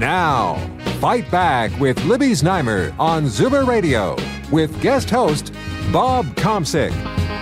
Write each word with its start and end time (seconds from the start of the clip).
Now, 0.00 0.54
Fight 0.98 1.30
Back 1.30 1.78
with 1.78 2.02
Libby 2.06 2.30
Znaimer 2.30 2.98
on 2.98 3.24
Zoomer 3.24 3.66
Radio 3.66 4.16
with 4.50 4.80
guest 4.80 5.10
host 5.10 5.52
Bob 5.92 6.24
Komsic. 6.36 6.90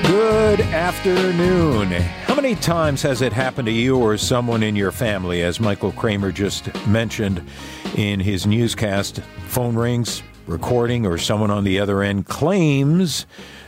Good 0.09 0.63
afternoon. 0.63 1.93
How 1.93 2.35
many 2.35 2.57
times 2.57 3.01
has 3.03 3.23
it 3.23 3.33
happened 3.33 3.67
to 3.67 3.73
you 3.73 3.97
or 3.97 4.19
someone 4.19 4.65
in 4.65 4.75
your 4.75 4.91
family, 4.91 5.45
as 5.45 5.61
Michael 5.61 5.93
Kramer 5.93 6.33
just 6.33 6.75
mentioned 6.89 7.49
in 7.95 8.19
his 8.19 8.45
newscast? 8.45 9.21
Phone 9.47 9.77
rings, 9.77 10.25
recording, 10.49 11.07
or 11.07 11.17
someone 11.17 11.53
on 11.53 11.63
the 11.63 11.79
other 11.79 12.03
end 12.03 12.27
claims 12.27 13.25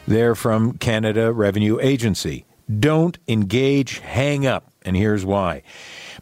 they're 0.08 0.34
from 0.34 0.76
Canada 0.78 1.32
Revenue 1.32 1.78
Agency. 1.80 2.44
Don't 2.80 3.18
engage, 3.28 4.00
hang 4.00 4.46
up, 4.46 4.72
and 4.82 4.96
here's 4.96 5.24
why. 5.24 5.62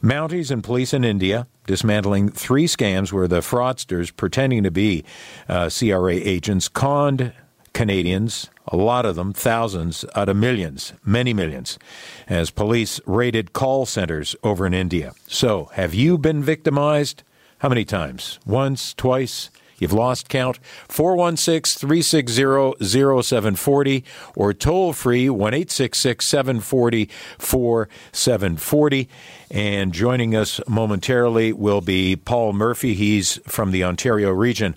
Mounties 0.02 0.50
and 0.50 0.62
police 0.62 0.92
in 0.92 1.02
India 1.02 1.46
dismantling 1.68 2.30
three 2.30 2.66
scams 2.66 3.12
where 3.12 3.28
the 3.28 3.40
fraudsters, 3.40 4.10
pretending 4.16 4.62
to 4.62 4.70
be 4.70 5.04
uh, 5.48 5.68
CRA 5.68 6.14
agents, 6.14 6.66
conned 6.66 7.32
Canadians, 7.74 8.48
a 8.66 8.76
lot 8.76 9.04
of 9.04 9.16
them, 9.16 9.34
thousands 9.34 10.04
out 10.16 10.30
of 10.30 10.36
millions, 10.36 10.94
many 11.04 11.34
millions, 11.34 11.78
as 12.26 12.50
police 12.50 13.00
raided 13.06 13.52
call 13.52 13.84
centers 13.84 14.34
over 14.42 14.66
in 14.66 14.72
India. 14.72 15.12
So, 15.26 15.66
have 15.74 15.94
you 15.94 16.16
been 16.16 16.42
victimized? 16.42 17.22
How 17.58 17.68
many 17.68 17.84
times? 17.84 18.40
Once, 18.46 18.94
twice? 18.94 19.50
You've 19.78 19.92
lost 19.92 20.28
count. 20.28 20.58
416 20.88 21.78
360 21.78 23.22
0740 23.22 24.04
or 24.36 24.52
toll 24.52 24.92
free 24.92 25.30
1 25.30 25.68
740 25.68 27.08
4740. 27.38 29.08
And 29.50 29.94
joining 29.94 30.36
us 30.36 30.60
momentarily 30.68 31.54
will 31.54 31.80
be 31.80 32.16
Paul 32.16 32.52
Murphy. 32.52 32.92
He's 32.94 33.38
from 33.46 33.70
the 33.70 33.82
Ontario 33.82 34.30
region 34.30 34.74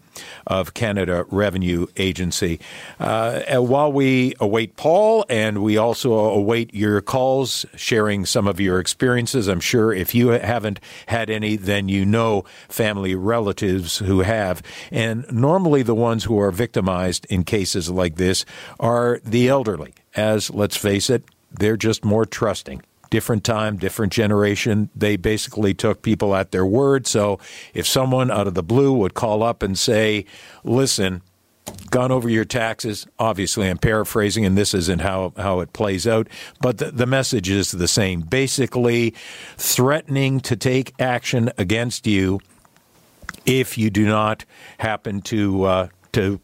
of 0.47 0.73
Canada 0.73 1.25
Revenue 1.29 1.87
Agency. 1.97 2.59
Uh, 2.97 3.57
while 3.57 3.91
we 3.91 4.33
await 4.39 4.77
Paul 4.77 5.25
and 5.29 5.61
we 5.61 5.75
also 5.75 6.13
await 6.13 6.73
your 6.73 7.01
calls, 7.01 7.65
sharing 7.75 8.25
some 8.25 8.47
of 8.47 8.61
your 8.61 8.79
experiences, 8.79 9.49
I'm 9.49 9.59
sure 9.59 9.91
if 9.91 10.15
you 10.15 10.29
haven't 10.29 10.79
had 11.07 11.29
any, 11.29 11.57
then 11.57 11.89
you 11.89 12.05
know 12.05 12.45
family 12.69 13.13
relatives 13.13 13.97
who 13.97 14.21
have. 14.21 14.61
And 14.91 15.25
normally 15.31 15.83
the 15.83 15.95
ones 15.95 16.25
who 16.25 16.39
are 16.39 16.51
victimized 16.51 17.25
in 17.29 17.43
cases 17.43 17.89
like 17.89 18.15
this 18.15 18.45
are 18.79 19.19
the 19.23 19.47
elderly, 19.47 19.93
as 20.15 20.49
let's 20.49 20.77
face 20.77 21.09
it, 21.09 21.23
they're 21.51 21.77
just 21.77 22.03
more 22.05 22.25
trusting 22.25 22.81
different 23.11 23.43
time, 23.43 23.75
different 23.75 24.11
generation. 24.13 24.89
They 24.95 25.17
basically 25.17 25.73
took 25.73 26.01
people 26.01 26.33
at 26.33 26.51
their 26.51 26.65
word. 26.65 27.05
So 27.05 27.39
if 27.73 27.85
someone 27.85 28.31
out 28.31 28.47
of 28.47 28.55
the 28.55 28.63
blue 28.63 28.93
would 28.93 29.13
call 29.13 29.43
up 29.43 29.61
and 29.61 29.77
say, 29.77 30.25
listen, 30.63 31.21
gone 31.89 32.11
over 32.11 32.29
your 32.29 32.45
taxes. 32.45 33.05
Obviously, 33.19 33.69
I'm 33.69 33.77
paraphrasing, 33.77 34.45
and 34.45 34.57
this 34.57 34.73
isn't 34.73 35.01
how, 35.01 35.33
how 35.37 35.59
it 35.59 35.73
plays 35.73 36.07
out, 36.07 36.27
but 36.61 36.79
the, 36.79 36.91
the 36.91 37.05
message 37.05 37.49
is 37.49 37.71
the 37.71 37.87
same. 37.87 38.21
Basically, 38.21 39.13
threatening 39.57 40.39
to 40.41 40.55
take 40.55 40.93
action 40.99 41.51
against 41.57 42.07
you 42.07 42.39
if 43.45 43.77
you 43.77 43.89
do 43.89 44.05
not 44.05 44.45
happen 44.77 45.21
to 45.21 45.63
uh, 45.63 45.87
to 46.13 46.39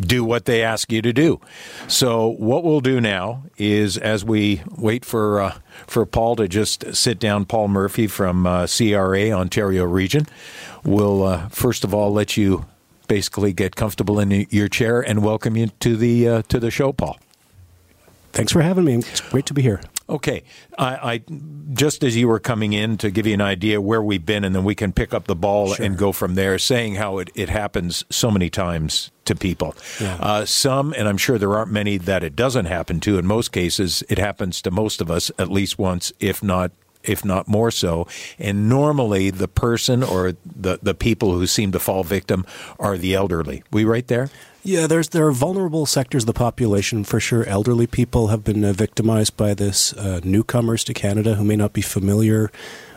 do 0.00 0.24
what 0.24 0.44
they 0.46 0.62
ask 0.62 0.90
you 0.90 1.02
to 1.02 1.12
do. 1.12 1.40
So 1.86 2.28
what 2.28 2.64
we'll 2.64 2.80
do 2.80 3.00
now 3.00 3.44
is, 3.56 3.96
as 3.96 4.24
we 4.24 4.62
wait 4.76 5.04
for 5.04 5.40
uh, 5.40 5.58
for 5.86 6.04
Paul 6.06 6.36
to 6.36 6.48
just 6.48 6.94
sit 6.94 7.18
down, 7.18 7.44
Paul 7.44 7.68
Murphy 7.68 8.06
from 8.06 8.46
uh, 8.46 8.66
CRA 8.66 9.30
Ontario 9.30 9.84
Region, 9.84 10.26
we'll 10.84 11.22
uh, 11.24 11.48
first 11.48 11.84
of 11.84 11.94
all 11.94 12.12
let 12.12 12.36
you 12.36 12.66
basically 13.08 13.52
get 13.52 13.76
comfortable 13.76 14.18
in 14.18 14.46
your 14.50 14.68
chair 14.68 15.00
and 15.00 15.22
welcome 15.22 15.56
you 15.56 15.68
to 15.80 15.96
the 15.96 16.28
uh, 16.28 16.42
to 16.48 16.58
the 16.58 16.70
show, 16.70 16.92
Paul. 16.92 17.18
Thanks 18.32 18.52
for 18.52 18.62
having 18.62 18.84
me. 18.84 18.94
It's 18.94 19.20
great 19.20 19.46
to 19.46 19.54
be 19.54 19.62
here. 19.62 19.82
Okay, 20.08 20.42
I, 20.78 21.12
I, 21.12 21.22
just 21.72 22.02
as 22.02 22.16
you 22.16 22.28
were 22.28 22.40
coming 22.40 22.72
in 22.72 22.98
to 22.98 23.10
give 23.10 23.26
you 23.26 23.34
an 23.34 23.40
idea 23.40 23.80
where 23.80 24.02
we've 24.02 24.24
been, 24.24 24.44
and 24.44 24.54
then 24.54 24.64
we 24.64 24.74
can 24.74 24.92
pick 24.92 25.14
up 25.14 25.26
the 25.26 25.36
ball 25.36 25.74
sure. 25.74 25.84
and 25.84 25.96
go 25.96 26.12
from 26.12 26.34
there. 26.34 26.58
Saying 26.58 26.96
how 26.96 27.18
it, 27.18 27.30
it 27.34 27.48
happens 27.48 28.04
so 28.10 28.30
many 28.30 28.50
times 28.50 29.10
to 29.24 29.34
people, 29.34 29.76
yeah. 30.00 30.16
uh, 30.16 30.44
some, 30.44 30.92
and 30.96 31.08
I'm 31.08 31.16
sure 31.16 31.38
there 31.38 31.56
aren't 31.56 31.70
many 31.70 31.96
that 31.98 32.24
it 32.24 32.34
doesn't 32.34 32.66
happen 32.66 32.98
to. 33.00 33.18
In 33.18 33.26
most 33.26 33.52
cases, 33.52 34.02
it 34.08 34.18
happens 34.18 34.60
to 34.62 34.70
most 34.70 35.00
of 35.00 35.10
us 35.10 35.30
at 35.38 35.50
least 35.50 35.78
once, 35.78 36.12
if 36.18 36.42
not 36.42 36.72
if 37.04 37.24
not 37.24 37.48
more 37.48 37.70
so. 37.70 38.06
And 38.38 38.68
normally, 38.68 39.30
the 39.30 39.48
person 39.48 40.02
or 40.02 40.34
the 40.44 40.78
the 40.82 40.94
people 40.94 41.32
who 41.32 41.46
seem 41.46 41.72
to 41.72 41.78
fall 41.78 42.04
victim 42.04 42.46
are 42.78 42.96
the 42.96 43.14
elderly. 43.14 43.62
We 43.70 43.84
right 43.84 44.06
there. 44.06 44.30
Yeah, 44.64 44.86
there's 44.86 45.08
there 45.08 45.26
are 45.26 45.32
vulnerable 45.32 45.86
sectors 45.86 46.22
of 46.22 46.28
the 46.28 46.32
population 46.32 47.02
for 47.02 47.18
sure. 47.18 47.44
Elderly 47.46 47.88
people 47.88 48.28
have 48.28 48.44
been 48.44 48.64
uh, 48.64 48.72
victimized 48.72 49.36
by 49.36 49.54
this. 49.54 49.92
Uh, 49.92 50.20
newcomers 50.22 50.84
to 50.84 50.94
Canada 50.94 51.34
who 51.34 51.44
may 51.44 51.56
not 51.56 51.72
be 51.72 51.82
familiar 51.82 52.52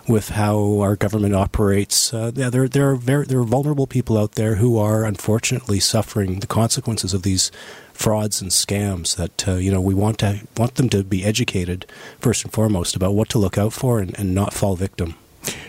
with 0.07 0.29
how 0.29 0.79
our 0.81 0.95
government 0.95 1.33
operates. 1.33 2.13
Uh, 2.13 2.31
yeah, 2.35 2.51
there 2.51 2.67
there 2.67 2.91
are 2.91 2.95
very 2.95 3.25
there 3.25 3.39
are 3.39 3.43
vulnerable 3.43 3.87
people 3.87 4.15
out 4.15 4.33
there 4.33 4.55
who 4.55 4.77
are 4.77 5.05
unfortunately 5.05 5.79
suffering 5.79 6.39
the 6.39 6.47
consequences 6.47 7.15
of 7.15 7.23
these 7.23 7.51
frauds 7.93 8.41
and 8.41 8.51
scams. 8.51 9.15
That 9.15 9.47
uh, 9.47 9.55
you 9.55 9.71
know 9.71 9.81
we 9.81 9.95
want 9.95 10.19
to 10.19 10.41
want 10.55 10.75
them 10.75 10.89
to 10.89 11.03
be 11.03 11.25
educated 11.25 11.87
first 12.19 12.43
and 12.43 12.53
foremost 12.53 12.95
about 12.95 13.15
what 13.15 13.29
to 13.29 13.39
look 13.39 13.57
out 13.57 13.73
for 13.73 13.99
and, 13.99 14.17
and 14.19 14.35
not 14.35 14.53
fall 14.53 14.75
victim. 14.75 15.15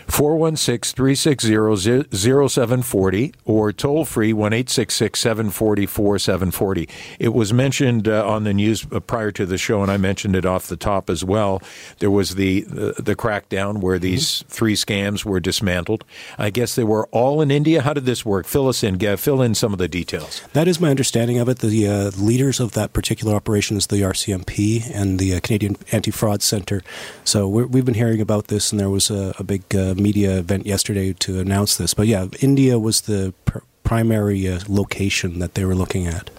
416 0.07 0.95
360 0.95 2.17
0740 2.47 3.33
or 3.45 3.71
toll 3.71 4.05
free 4.05 4.33
1 4.33 4.67
740 4.67 5.85
4740. 5.85 6.89
It 7.19 7.33
was 7.33 7.53
mentioned 7.53 8.07
uh, 8.07 8.27
on 8.27 8.43
the 8.43 8.53
news 8.53 8.85
uh, 8.91 8.99
prior 8.99 9.31
to 9.31 9.45
the 9.45 9.57
show, 9.57 9.81
and 9.81 9.91
I 9.91 9.97
mentioned 9.97 10.35
it 10.35 10.45
off 10.45 10.67
the 10.67 10.77
top 10.77 11.09
as 11.09 11.23
well. 11.23 11.61
There 11.99 12.09
was 12.09 12.35
the, 12.35 12.61
the, 12.61 12.93
the 13.01 13.15
crackdown 13.15 13.77
where 13.81 13.99
these 13.99 14.27
mm-hmm. 14.27 14.49
three 14.49 14.75
scams 14.75 15.25
were 15.25 15.39
dismantled. 15.39 16.03
I 16.37 16.49
guess 16.49 16.75
they 16.75 16.83
were 16.83 17.07
all 17.07 17.41
in 17.41 17.51
India. 17.51 17.81
How 17.81 17.93
did 17.93 18.05
this 18.05 18.25
work? 18.25 18.45
Fill 18.45 18.67
us 18.67 18.83
in. 18.83 18.97
Fill 19.17 19.41
in 19.41 19.55
some 19.55 19.73
of 19.73 19.79
the 19.79 19.87
details. 19.87 20.41
That 20.53 20.67
is 20.67 20.79
my 20.79 20.89
understanding 20.89 21.37
of 21.37 21.49
it. 21.49 21.59
The 21.59 21.87
uh, 21.87 22.11
leaders 22.17 22.59
of 22.59 22.71
that 22.73 22.93
particular 22.93 23.35
operation 23.35 23.77
is 23.77 23.87
the 23.87 23.97
RCMP 23.97 24.89
and 24.93 25.19
the 25.19 25.35
uh, 25.35 25.39
Canadian 25.41 25.77
Anti 25.91 26.11
Fraud 26.11 26.41
Center. 26.41 26.81
So 27.23 27.47
we 27.47 27.79
have 27.79 27.85
been 27.85 27.93
hearing 27.93 28.21
about 28.21 28.47
this, 28.47 28.71
and 28.71 28.79
there 28.79 28.89
was 28.89 29.09
a, 29.09 29.33
a 29.37 29.43
big 29.43 29.66
uh, 29.75 29.93
media 29.95 30.37
event 30.37 30.65
yesterday 30.65 31.13
to 31.13 31.39
announce 31.39 31.77
this. 31.77 31.93
But 31.93 32.07
yeah, 32.07 32.27
India 32.39 32.77
was 32.79 33.01
the 33.01 33.33
pr- 33.45 33.59
primary 33.83 34.47
uh, 34.47 34.59
location 34.67 35.39
that 35.39 35.53
they 35.53 35.65
were 35.65 35.75
looking 35.75 36.07
at. 36.07 36.29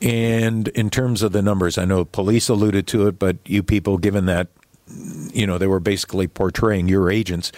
And 0.00 0.68
in 0.68 0.90
terms 0.90 1.22
of 1.22 1.32
the 1.32 1.42
numbers, 1.42 1.78
I 1.78 1.84
know 1.84 2.04
police 2.04 2.48
alluded 2.48 2.86
to 2.88 3.06
it, 3.06 3.18
but 3.18 3.36
you 3.46 3.62
people, 3.62 3.98
given 3.98 4.26
that 4.26 4.48
you 5.32 5.46
know 5.46 5.58
they 5.58 5.68
were 5.68 5.80
basically 5.80 6.26
portraying 6.26 6.88
your 6.88 7.10
agents, 7.10 7.52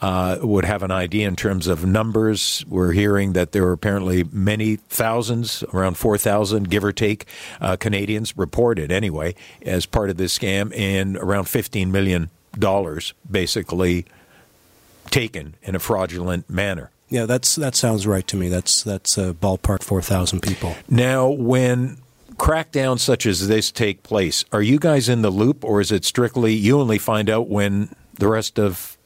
uh, 0.00 0.38
would 0.40 0.64
have 0.64 0.82
an 0.82 0.90
idea 0.90 1.28
in 1.28 1.36
terms 1.36 1.66
of 1.66 1.84
numbers. 1.84 2.64
We're 2.66 2.92
hearing 2.92 3.34
that 3.34 3.52
there 3.52 3.62
were 3.62 3.72
apparently 3.72 4.24
many 4.32 4.76
thousands, 4.76 5.62
around 5.74 5.98
four 5.98 6.16
thousand, 6.16 6.70
give 6.70 6.82
or 6.82 6.92
take, 6.92 7.26
uh, 7.60 7.76
Canadians 7.76 8.36
reported 8.36 8.90
anyway 8.90 9.34
as 9.62 9.86
part 9.86 10.10
of 10.10 10.16
this 10.16 10.36
scam, 10.36 10.72
and 10.76 11.16
around 11.18 11.44
fifteen 11.44 11.92
million 11.92 12.30
dollars 12.58 13.12
basically 13.30 14.06
taken 15.10 15.54
in 15.62 15.74
a 15.74 15.78
fraudulent 15.78 16.48
manner. 16.50 16.90
Yeah, 17.08 17.26
that's 17.26 17.56
that 17.56 17.74
sounds 17.74 18.06
right 18.06 18.26
to 18.28 18.36
me. 18.36 18.48
That's 18.48 18.82
that's 18.82 19.18
a 19.18 19.34
ballpark 19.34 19.82
four 19.82 20.00
thousand 20.00 20.42
people. 20.42 20.76
Now, 20.88 21.28
when 21.28 21.98
crackdowns 22.36 23.00
such 23.00 23.26
as 23.26 23.48
this 23.48 23.70
take 23.72 24.02
place, 24.02 24.44
are 24.52 24.62
you 24.62 24.78
guys 24.78 25.08
in 25.08 25.22
the 25.22 25.30
loop, 25.30 25.64
or 25.64 25.80
is 25.80 25.90
it 25.90 26.04
strictly 26.04 26.54
you 26.54 26.80
only 26.80 26.98
find 26.98 27.28
out 27.28 27.48
when 27.48 27.94
the 28.14 28.28
rest 28.28 28.58
of 28.58 28.96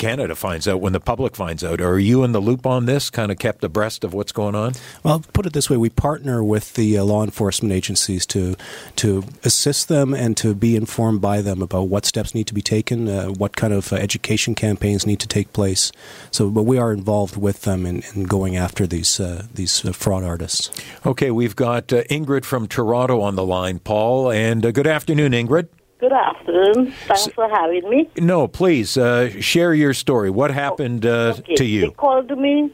Canada 0.00 0.34
finds 0.34 0.66
out, 0.66 0.80
when 0.80 0.94
the 0.94 0.98
public 0.98 1.36
finds 1.36 1.62
out. 1.62 1.78
Are 1.78 1.98
you 1.98 2.24
in 2.24 2.32
the 2.32 2.40
loop 2.40 2.64
on 2.64 2.86
this? 2.86 3.10
Kind 3.10 3.30
of 3.30 3.38
kept 3.38 3.62
abreast 3.62 4.02
of 4.02 4.14
what's 4.14 4.32
going 4.32 4.54
on? 4.54 4.72
Well, 5.02 5.22
put 5.34 5.44
it 5.44 5.52
this 5.52 5.68
way: 5.68 5.76
we 5.76 5.90
partner 5.90 6.42
with 6.42 6.72
the 6.72 6.96
uh, 6.96 7.04
law 7.04 7.22
enforcement 7.22 7.74
agencies 7.74 8.24
to 8.28 8.56
to 8.96 9.24
assist 9.44 9.88
them 9.88 10.14
and 10.14 10.38
to 10.38 10.54
be 10.54 10.74
informed 10.74 11.20
by 11.20 11.42
them 11.42 11.60
about 11.60 11.88
what 11.88 12.06
steps 12.06 12.34
need 12.34 12.46
to 12.46 12.54
be 12.54 12.62
taken, 12.62 13.08
uh, 13.08 13.26
what 13.26 13.56
kind 13.56 13.74
of 13.74 13.92
uh, 13.92 13.96
education 13.96 14.54
campaigns 14.54 15.06
need 15.06 15.20
to 15.20 15.28
take 15.28 15.52
place. 15.52 15.92
So, 16.30 16.48
but 16.48 16.62
we 16.62 16.78
are 16.78 16.92
involved 16.92 17.36
with 17.36 17.62
them 17.62 17.84
in, 17.84 18.02
in 18.14 18.24
going 18.24 18.56
after 18.56 18.86
these 18.86 19.20
uh, 19.20 19.44
these 19.52 19.84
uh, 19.84 19.92
fraud 19.92 20.24
artists. 20.24 20.70
Okay, 21.04 21.30
we've 21.30 21.56
got 21.56 21.92
uh, 21.92 22.04
Ingrid 22.04 22.46
from 22.46 22.68
Toronto 22.68 23.20
on 23.20 23.36
the 23.36 23.44
line, 23.44 23.80
Paul, 23.80 24.32
and 24.32 24.62
good 24.72 24.86
afternoon, 24.86 25.32
Ingrid. 25.32 25.68
Good 26.00 26.12
afternoon. 26.14 26.92
Thanks 26.92 27.26
for 27.26 27.46
having 27.46 27.90
me. 27.90 28.08
No, 28.16 28.48
please 28.48 28.96
uh, 28.96 29.28
share 29.38 29.74
your 29.74 29.92
story. 29.92 30.30
What 30.30 30.50
happened 30.50 31.04
uh, 31.04 31.34
okay. 31.40 31.56
to 31.56 31.64
you? 31.66 31.80
They 31.82 31.90
called 31.90 32.30
me. 32.38 32.72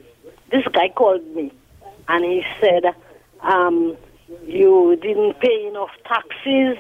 This 0.53 0.63
guy 0.73 0.91
called 0.91 1.27
me, 1.35 1.53
and 2.07 2.25
he 2.25 2.45
said, 2.61 2.95
um, 3.41 3.97
"You 4.45 4.97
didn't 5.03 5.41
pay 5.41 5.67
enough 5.67 5.91
taxes, 6.05 6.77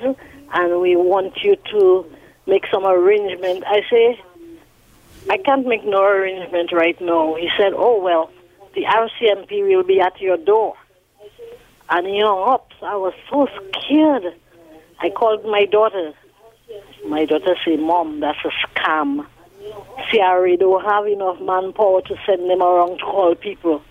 and 0.55 0.81
we 0.81 0.95
want 0.95 1.37
you 1.43 1.57
to 1.73 2.07
make 2.47 2.69
some 2.69 2.87
arrangement." 2.87 3.65
I 3.67 3.83
say, 3.91 4.21
"I 5.29 5.39
can't 5.39 5.67
make 5.67 5.85
no 5.85 6.01
arrangement 6.05 6.71
right 6.71 7.01
now." 7.01 7.35
He 7.35 7.51
said, 7.59 7.73
"Oh 7.75 8.01
well, 8.01 8.31
the 8.77 8.85
RCMP 8.85 9.67
will 9.67 9.83
be 9.83 10.01
at 10.01 10.21
your 10.21 10.37
door," 10.37 10.77
and 11.91 12.07
he 12.07 12.21
hung 12.21 12.49
up. 12.49 12.71
I 12.83 12.95
was 12.95 13.15
so 13.29 13.49
scared. 13.57 14.33
I 15.01 15.11
called 15.11 15.45
my 15.45 15.65
daughter 15.65 16.15
my 17.09 17.25
daughter 17.25 17.57
said, 17.65 17.81
Mom, 17.81 18.21
that's 18.21 18.39
a 18.45 18.51
scam. 18.67 19.27
CRA 20.11 20.57
don't 20.57 20.85
have 20.85 21.07
enough 21.07 21.41
manpower 21.41 22.03
to 22.03 22.17
send 22.27 22.49
them 22.49 22.63
around 22.63 22.99
to 22.99 23.05
call 23.05 23.35
people. 23.35 23.83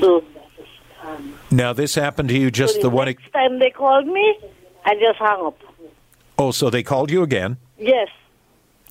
So, 0.00 0.24
now 1.50 1.72
this 1.72 1.94
happened 1.94 2.28
to 2.30 2.38
you 2.38 2.50
just 2.50 2.74
so 2.74 2.82
the, 2.82 2.88
the 2.88 2.94
one. 2.94 3.06
Next 3.06 3.32
time 3.32 3.58
they 3.58 3.70
called 3.70 4.06
me, 4.06 4.38
I 4.84 4.94
just 4.94 5.18
hung 5.18 5.46
up. 5.46 5.58
Oh, 6.38 6.50
so 6.50 6.70
they 6.70 6.82
called 6.82 7.10
you 7.10 7.22
again? 7.22 7.58
Yes. 7.78 8.08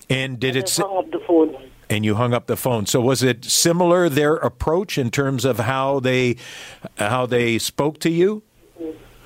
And 0.08 0.38
did 0.38 0.56
I 0.56 0.60
it? 0.60 0.66
just 0.66 0.78
hung 0.78 0.96
up 0.98 1.10
the 1.10 1.20
phone. 1.20 1.56
And 1.90 2.04
you 2.04 2.14
hung 2.14 2.32
up 2.32 2.46
the 2.46 2.56
phone. 2.56 2.86
So 2.86 3.00
was 3.00 3.22
it 3.22 3.44
similar 3.44 4.08
their 4.08 4.36
approach 4.36 4.96
in 4.96 5.10
terms 5.10 5.44
of 5.44 5.58
how 5.58 6.00
they 6.00 6.36
how 6.96 7.26
they 7.26 7.58
spoke 7.58 7.98
to 8.00 8.10
you? 8.10 8.42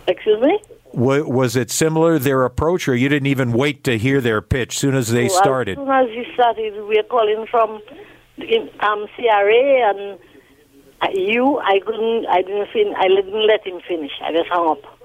Excuse 0.06 0.40
me. 0.40 0.58
Was 0.98 1.56
it 1.56 1.70
similar 1.70 2.18
their 2.18 2.44
approach, 2.44 2.88
or 2.88 2.94
you 2.94 3.08
didn't 3.08 3.28
even 3.28 3.52
wait 3.52 3.84
to 3.84 3.96
hear 3.96 4.20
their 4.20 4.42
pitch? 4.42 4.78
Soon 4.78 4.94
as 4.94 5.10
they 5.10 5.28
well, 5.28 5.42
started. 5.42 5.78
As 5.78 5.84
soon 5.84 5.90
as 5.90 6.08
he 6.08 6.24
started, 6.34 6.74
we 6.88 6.96
were 6.96 7.02
calling 7.04 7.46
from 7.50 7.80
um, 8.80 9.06
CRA 9.14 9.90
and 9.90 10.18
uh, 11.00 11.08
you. 11.14 11.58
I 11.58 11.80
couldn't. 11.84 12.26
I 12.26 12.42
didn't. 12.42 12.68
Fin- 12.72 12.94
I 12.96 13.08
didn't 13.08 13.46
let 13.46 13.66
him 13.66 13.80
finish. 13.86 14.12
I 14.22 14.32
just 14.32 14.48
hung 14.48 14.70
up. 14.70 14.98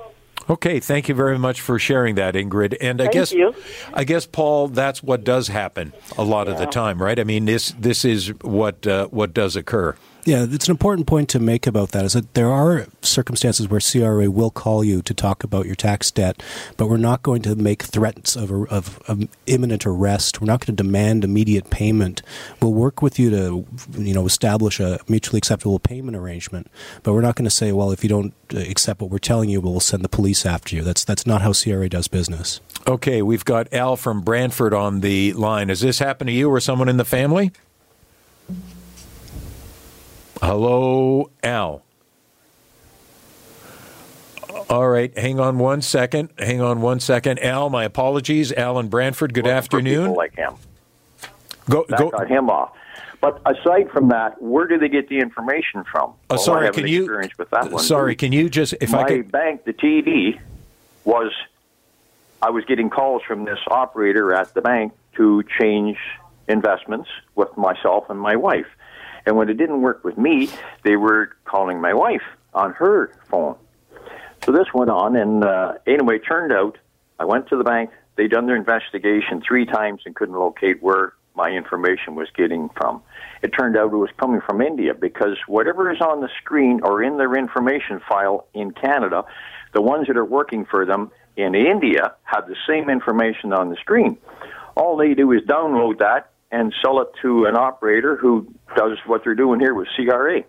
Okay, 0.50 0.80
thank 0.80 1.08
you 1.08 1.16
very 1.16 1.40
much 1.40 1.62
for 1.62 1.80
sharing 1.80 2.16
that, 2.16 2.36
Ingrid. 2.36 2.76
And 2.82 3.00
I 3.00 3.06
Thank 3.06 3.14
guess, 3.14 3.32
you. 3.32 3.56
I 3.94 4.04
guess, 4.04 4.26
Paul, 4.26 4.68
that's 4.68 5.02
what 5.02 5.24
does 5.24 5.48
happen 5.48 5.94
a 6.18 6.24
lot 6.24 6.50
of 6.50 6.58
the 6.58 6.66
time, 6.66 7.02
right? 7.02 7.18
I 7.18 7.24
mean, 7.24 7.46
this 7.46 7.74
this 7.80 8.04
is 8.04 8.30
what 8.42 8.86
uh, 8.86 9.08
what 9.08 9.34
does 9.34 9.56
occur. 9.56 9.96
Yeah, 10.26 10.46
it's 10.50 10.68
an 10.70 10.72
important 10.72 11.06
point 11.06 11.28
to 11.30 11.40
make 11.40 11.68
about 11.68 11.92
that 11.92 12.06
is 12.06 12.14
that 12.14 12.34
there 12.34 12.50
are 12.50 12.88
circumstances 13.02 13.68
where 13.68 13.82
CRA 13.82 14.32
will 14.32 14.52
call 14.52 14.82
you 14.82 15.02
to 15.02 15.14
talk 15.14 15.44
about 15.44 15.66
your 15.66 15.76
tax 15.76 16.12
debt, 16.12 16.42
but 16.78 16.88
we're 16.88 16.96
not 16.96 17.24
going 17.24 17.42
to 17.42 17.56
make 17.56 17.84
threats 17.84 18.38
of, 18.38 18.50
of, 18.72 19.00
of 19.10 19.28
imminent 19.48 19.86
arrest. 19.86 20.40
We're 20.40 20.48
not 20.48 20.62
going 20.62 20.78
to 20.78 20.84
demand 20.84 21.26
immediate 21.26 21.70
payment. 21.70 22.22
We'll 22.62 22.74
work 22.74 23.02
with 23.02 23.20
you 23.20 23.30
to, 23.32 23.66
you 24.00 24.14
know, 24.14 24.26
establish 24.26 24.80
a 24.80 25.00
mutually 25.10 25.40
acceptable 25.40 25.78
payment 25.78 26.16
arrangement, 26.16 26.72
but 27.04 27.12
we're 27.12 27.22
not 27.22 27.36
going 27.36 27.46
to 27.46 27.52
say, 27.52 27.74
well, 27.74 27.92
if 27.92 28.02
you 28.02 28.10
don't 28.10 28.34
uh, 28.54 28.60
accept 28.60 29.02
what 29.02 29.12
we're 29.12 29.18
telling 29.18 29.50
you, 29.50 29.60
we'll 29.60 29.82
send 29.82 30.06
the 30.06 30.10
police 30.10 30.46
after 30.46 30.74
you. 30.74 30.84
That's 30.84 31.04
that's 31.04 31.28
not 31.28 31.42
how 31.42 31.52
CRA 31.52 31.90
does 31.90 32.08
business. 32.08 32.62
Okay, 32.88 33.22
we've 33.22 33.46
got 33.46 33.74
Al 33.74 33.98
from 33.98 34.22
Brantford 34.22 34.74
on 34.74 35.02
the 35.02 35.34
line. 35.34 35.68
Has 35.68 35.82
this 35.82 36.00
happened 36.00 36.30
to 36.30 36.34
you 36.34 36.50
or 36.50 36.62
someone 36.62 36.88
in 36.88 36.96
the 36.96 37.06
family? 37.06 37.52
Hello, 40.42 41.30
Al. 41.44 41.84
All 44.70 44.88
right, 44.88 45.16
hang 45.18 45.40
on 45.40 45.60
one 45.60 45.82
second. 45.82 46.30
Hang 46.38 46.62
on 46.62 46.82
one 46.82 47.00
second. 47.00 47.40
Al, 47.40 47.70
my 47.70 47.84
apologies. 47.84 48.52
Alan 48.52 48.88
Brantford, 48.88 49.34
good 49.34 49.46
Well, 49.46 49.56
afternoon. 49.56 50.14
like 50.14 50.36
him. 50.36 50.54
Go, 51.70 51.86
That 51.90 52.00
go. 52.00 52.10
got 52.10 52.28
him 52.28 52.50
off. 52.50 52.72
But 53.22 53.40
aside 53.46 53.90
from 53.92 54.10
that, 54.10 54.42
where 54.42 54.68
do 54.68 54.78
they 54.78 54.90
get 54.90 55.08
the 55.08 55.20
information 55.20 55.84
from? 55.90 56.10
Uh, 56.10 56.14
oh, 56.14 56.16
Well, 56.32 56.40
sorry, 56.40 56.72
can 56.72 56.84
an 56.84 56.90
you? 56.90 57.04
experience 57.04 57.38
with 57.38 57.50
that 57.52 57.72
one. 57.72 57.82
Sorry, 57.84 58.16
can 58.16 58.32
you 58.34 58.50
just 58.50 58.74
if 58.82 58.92
My 58.92 59.04
I 59.04 59.08
could? 59.08 59.32
bank, 59.32 59.64
the 59.64 59.72
TD, 59.74 60.40
was 61.06 61.32
I 62.42 62.50
was 62.50 62.66
getting 62.66 62.90
calls 62.90 63.22
from 63.24 63.46
this 63.46 63.60
operator 63.68 64.34
at 64.34 64.54
the 64.54 64.62
bank 64.62 64.92
to 65.16 65.44
change 65.60 65.98
investments 66.50 67.10
with 67.36 67.56
myself 67.58 68.10
and 68.10 68.20
my 68.20 68.36
wife. 68.36 68.66
And 69.26 69.36
when 69.38 69.50
it 69.50 69.56
didn't 69.56 69.82
work 69.82 70.04
with 70.04 70.18
me, 70.18 70.50
they 70.84 70.96
were 70.96 71.36
calling 71.46 71.80
my 71.80 71.94
wife 71.94 72.24
on 72.54 72.74
her 72.74 73.12
phone. 73.30 73.56
So 74.46 74.52
this 74.52 74.68
went 74.74 74.90
on, 74.90 75.16
and 75.16 75.44
uh, 75.44 75.74
anyway, 75.88 76.20
turned 76.20 76.52
out 76.52 76.78
I 77.20 77.26
went 77.26 77.48
to 77.50 77.58
the 77.58 77.64
bank. 77.64 77.92
They 78.16 78.28
done 78.28 78.46
their 78.46 78.58
investigation 78.58 79.42
three 79.48 79.66
times 79.66 80.02
and 80.06 80.16
couldn't 80.16 80.36
locate 80.36 80.84
where 80.84 81.14
my 81.36 81.50
information 81.50 82.16
was 82.16 82.28
getting 82.36 82.70
from. 82.78 83.02
It 83.42 83.50
turned 83.58 83.78
out 83.78 83.92
it 83.92 83.96
was 83.96 84.10
coming 84.20 84.42
from 84.42 84.62
India 84.62 84.94
because 84.94 85.38
whatever 85.48 85.92
is 85.92 86.02
on 86.02 86.22
the 86.22 86.30
screen 86.42 86.82
or 86.84 87.02
in 87.02 87.18
their 87.18 87.34
information 87.36 88.02
file 88.08 88.48
in 88.54 88.72
Canada, 88.72 89.24
the 89.74 89.82
ones 89.82 90.08
that 90.08 90.18
are 90.18 90.26
working 90.26 90.66
for 90.66 90.86
them 90.86 91.12
in 91.36 91.56
India 91.56 92.14
have 92.24 92.48
the 92.48 92.56
same 92.68 92.90
information 92.90 93.54
on 93.54 93.70
the 93.70 93.76
screen. 93.78 94.18
All 94.76 94.98
they 94.98 95.14
do 95.14 95.32
is 95.32 95.42
download 95.44 96.00
that 96.00 96.33
and 96.54 96.74
sell 96.82 97.02
it 97.02 97.08
to 97.22 97.46
an 97.46 97.58
operator 97.58 98.16
who 98.16 98.48
does 98.78 98.98
what 99.08 99.24
they're 99.24 99.36
doing 99.36 99.60
here 99.60 99.74
with 99.74 99.88
CRA. 99.96 100.44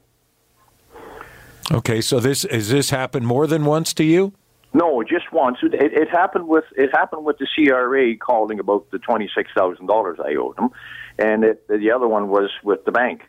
Okay, 1.72 2.00
so 2.00 2.20
this 2.20 2.42
has 2.50 2.68
this 2.68 2.90
happened 2.90 3.26
more 3.26 3.46
than 3.46 3.64
once 3.64 3.94
to 3.94 4.04
you? 4.04 4.32
No, 4.74 5.02
just 5.02 5.32
once. 5.32 5.58
It, 5.62 5.72
it 5.74 6.08
happened 6.10 6.46
with 6.46 6.64
it 6.76 6.90
happened 6.92 7.24
with 7.24 7.38
the 7.38 7.46
CRA 7.54 8.16
calling 8.16 8.60
about 8.60 8.90
the 8.90 8.98
twenty 8.98 9.30
six 9.34 9.50
thousand 9.56 9.86
dollars 9.86 10.18
I 10.22 10.34
owed 10.34 10.56
them, 10.56 10.70
and 11.18 11.42
it, 11.42 11.66
the 11.68 11.90
other 11.90 12.06
one 12.06 12.28
was 12.28 12.50
with 12.62 12.84
the 12.84 12.92
bank. 12.92 13.22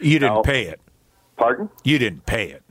You 0.00 0.18
didn't 0.18 0.34
No. 0.34 0.42
pay 0.42 0.64
it. 0.66 0.80
Pardon? 1.38 1.70
You 1.84 1.98
didn't 1.98 2.26
pay 2.26 2.50
it. 2.50 2.62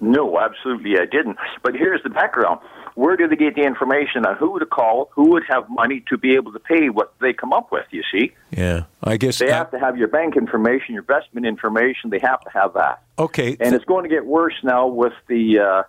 No, 0.00 0.38
absolutely 0.40 0.98
I 0.98 1.04
didn't. 1.04 1.36
But 1.62 1.74
here's 1.74 2.02
the 2.02 2.08
background. 2.10 2.60
Where 2.94 3.16
do 3.16 3.28
they 3.28 3.36
get 3.36 3.54
the 3.54 3.62
information 3.62 4.26
on 4.26 4.36
who 4.36 4.58
to 4.58 4.66
call, 4.66 5.10
who 5.14 5.30
would 5.30 5.44
have 5.48 5.68
money 5.68 6.04
to 6.08 6.18
be 6.18 6.34
able 6.34 6.52
to 6.52 6.58
pay 6.58 6.88
what 6.88 7.14
they 7.20 7.32
come 7.32 7.52
up 7.52 7.70
with, 7.72 7.86
you 7.90 8.02
see? 8.12 8.32
Yeah, 8.50 8.84
I 9.02 9.16
guess. 9.16 9.38
They 9.38 9.50
uh, 9.50 9.56
have 9.56 9.70
to 9.70 9.78
have 9.78 9.96
your 9.96 10.08
bank 10.08 10.36
information, 10.36 10.94
your 10.94 11.02
investment 11.02 11.46
information, 11.46 12.10
they 12.10 12.18
have 12.18 12.40
to 12.42 12.50
have 12.50 12.74
that. 12.74 13.02
okay, 13.18 13.56
And 13.60 13.74
it's 13.74 13.84
going 13.84 14.04
to 14.04 14.10
get 14.10 14.26
worse 14.26 14.54
now 14.62 14.86
with 14.86 15.14
the 15.28 15.58
uh, 15.58 15.82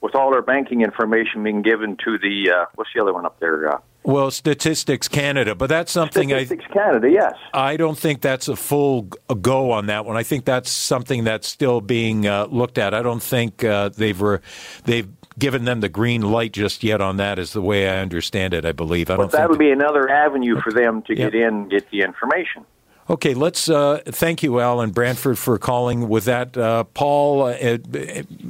with 0.00 0.14
all 0.14 0.34
our 0.34 0.42
banking 0.42 0.82
information 0.82 1.42
being 1.42 1.62
given 1.62 1.96
to 2.04 2.18
the 2.18 2.50
uh, 2.50 2.66
what's 2.74 2.90
the 2.94 3.02
other 3.02 3.12
one 3.12 3.26
up 3.26 3.38
there? 3.40 3.74
Uh, 3.74 3.78
well, 4.06 4.30
Statistics 4.30 5.08
Canada, 5.08 5.56
but 5.56 5.68
that's 5.68 5.90
something 5.90 6.32
I. 6.32 6.44
Statistics 6.44 6.72
Canada, 6.72 7.10
yes. 7.10 7.34
I 7.52 7.76
don't 7.76 7.98
think 7.98 8.20
that's 8.20 8.46
a 8.46 8.54
full 8.54 9.02
go 9.02 9.72
on 9.72 9.86
that 9.86 10.06
one. 10.06 10.16
I 10.16 10.22
think 10.22 10.44
that's 10.44 10.70
something 10.70 11.24
that's 11.24 11.48
still 11.48 11.80
being 11.80 12.24
uh, 12.24 12.46
looked 12.46 12.78
at. 12.78 12.94
I 12.94 13.02
don't 13.02 13.22
think 13.22 13.64
uh, 13.64 13.88
they've 13.88 14.20
re- 14.20 14.38
they've 14.84 15.08
given 15.38 15.64
them 15.64 15.80
the 15.80 15.88
green 15.88 16.22
light 16.22 16.52
just 16.52 16.82
yet 16.82 17.00
on 17.00 17.16
that. 17.18 17.38
Is 17.38 17.52
the 17.52 17.62
way 17.62 17.88
I 17.88 17.98
understand 18.00 18.54
it. 18.54 18.64
I 18.64 18.72
believe. 18.72 19.10
I 19.10 19.16
don't. 19.16 19.30
That 19.32 19.48
would 19.50 19.58
be 19.58 19.70
another 19.70 20.08
avenue 20.08 20.60
for 20.60 20.72
them 20.72 21.02
to 21.02 21.16
Yeah. 21.16 21.26
get 21.30 21.34
in 21.34 21.42
and 21.54 21.70
get 21.70 21.90
the 21.90 22.02
information. 22.02 22.64
Okay, 23.08 23.34
let's 23.34 23.68
uh, 23.68 24.00
thank 24.06 24.42
you, 24.42 24.58
Al 24.58 24.80
and 24.80 24.92
Brantford, 24.92 25.38
for 25.38 25.58
calling 25.58 26.08
with 26.08 26.24
that. 26.24 26.56
Uh, 26.56 26.82
Paul, 26.84 27.42
uh, 27.44 27.78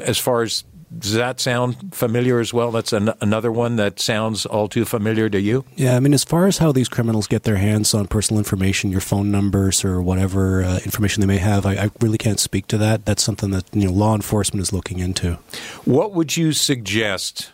as 0.00 0.18
far 0.18 0.42
as 0.42 0.64
does 0.98 1.14
that 1.14 1.40
sound 1.40 1.94
familiar 1.94 2.40
as 2.40 2.52
well? 2.52 2.70
That's 2.70 2.92
an, 2.92 3.12
another 3.20 3.52
one 3.52 3.76
that 3.76 4.00
sounds 4.00 4.46
all 4.46 4.68
too 4.68 4.84
familiar 4.84 5.28
to 5.28 5.40
you. 5.40 5.64
Yeah, 5.76 5.96
I 5.96 6.00
mean, 6.00 6.14
as 6.14 6.24
far 6.24 6.46
as 6.46 6.58
how 6.58 6.72
these 6.72 6.88
criminals 6.88 7.26
get 7.26 7.44
their 7.44 7.56
hands 7.56 7.94
on 7.94 8.06
personal 8.06 8.38
information, 8.38 8.90
your 8.90 9.00
phone 9.00 9.30
numbers 9.30 9.84
or 9.84 10.00
whatever 10.02 10.62
uh, 10.62 10.78
information 10.84 11.20
they 11.20 11.26
may 11.26 11.38
have, 11.38 11.66
I, 11.66 11.74
I 11.74 11.90
really 12.00 12.18
can't 12.18 12.40
speak 12.40 12.66
to 12.68 12.78
that. 12.78 13.04
That's 13.04 13.22
something 13.22 13.50
that 13.50 13.64
you 13.72 13.86
know 13.86 13.92
law 13.92 14.14
enforcement 14.14 14.62
is 14.62 14.72
looking 14.72 14.98
into. 14.98 15.38
What 15.84 16.12
would 16.12 16.36
you 16.36 16.52
suggest 16.52 17.52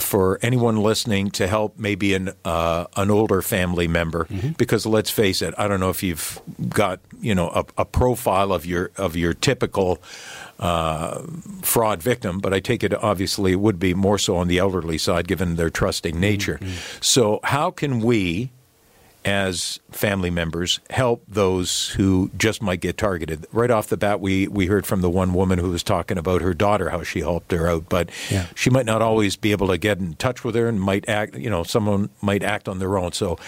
for 0.00 0.38
anyone 0.42 0.76
listening 0.82 1.30
to 1.30 1.46
help 1.46 1.78
maybe 1.78 2.14
an 2.14 2.32
uh, 2.44 2.86
an 2.96 3.10
older 3.10 3.42
family 3.42 3.88
member? 3.88 4.26
Because 4.56 4.84
let's 4.86 5.10
face 5.10 5.42
it, 5.42 5.54
I 5.56 5.68
don't 5.68 5.80
know 5.80 5.90
if 5.90 6.02
you've 6.02 6.40
got 6.68 7.00
you 7.20 7.34
know 7.34 7.48
a, 7.48 7.64
a 7.78 7.84
profile 7.84 8.52
of 8.52 8.66
your 8.66 8.90
of 8.96 9.16
your 9.16 9.32
typical 9.34 9.98
uh, 10.58 11.22
fraud 11.62 12.02
victim, 12.02 12.38
but 12.40 12.52
I 12.52 12.60
take 12.60 12.82
it 12.82 12.92
obviously 12.94 13.52
it 13.52 13.60
would 13.60 13.78
be 13.78 13.94
more 13.94 14.18
so 14.18 14.36
on 14.36 14.48
the 14.48 14.58
elderly 14.58 14.98
side, 14.98 15.28
given 15.28 15.56
their 15.56 15.70
trusting 15.70 16.18
nature. 16.18 16.58
So, 17.00 17.40
how 17.44 17.70
can 17.70 18.00
we? 18.00 18.50
As 19.26 19.80
family 19.90 20.30
members 20.30 20.78
help 20.90 21.22
those 21.28 21.88
who 21.90 22.30
just 22.38 22.62
might 22.62 22.80
get 22.80 22.96
targeted? 22.96 23.46
Right 23.52 23.70
off 23.70 23.88
the 23.88 23.96
bat, 23.96 24.20
we, 24.20 24.46
we 24.48 24.66
heard 24.66 24.86
from 24.86 25.00
the 25.00 25.10
one 25.10 25.34
woman 25.34 25.58
who 25.58 25.70
was 25.70 25.82
talking 25.82 26.16
about 26.16 26.40
her 26.42 26.54
daughter, 26.54 26.90
how 26.90 27.02
she 27.02 27.20
helped 27.20 27.50
her 27.52 27.68
out, 27.68 27.88
but 27.88 28.10
Yeah. 28.30 28.46
she 28.54 28.70
might 28.70 28.86
not 28.86 29.02
always 29.02 29.36
be 29.36 29.50
able 29.52 29.68
to 29.68 29.78
get 29.78 29.98
in 29.98 30.14
touch 30.14 30.44
with 30.44 30.54
her 30.54 30.68
and 30.68 30.80
might 30.80 31.08
act, 31.08 31.36
you 31.36 31.50
know, 31.50 31.64
someone 31.64 32.08
might 32.22 32.42
act 32.42 32.68
on 32.68 32.78
their 32.78 32.96
own. 32.96 33.12
So, 33.12 33.38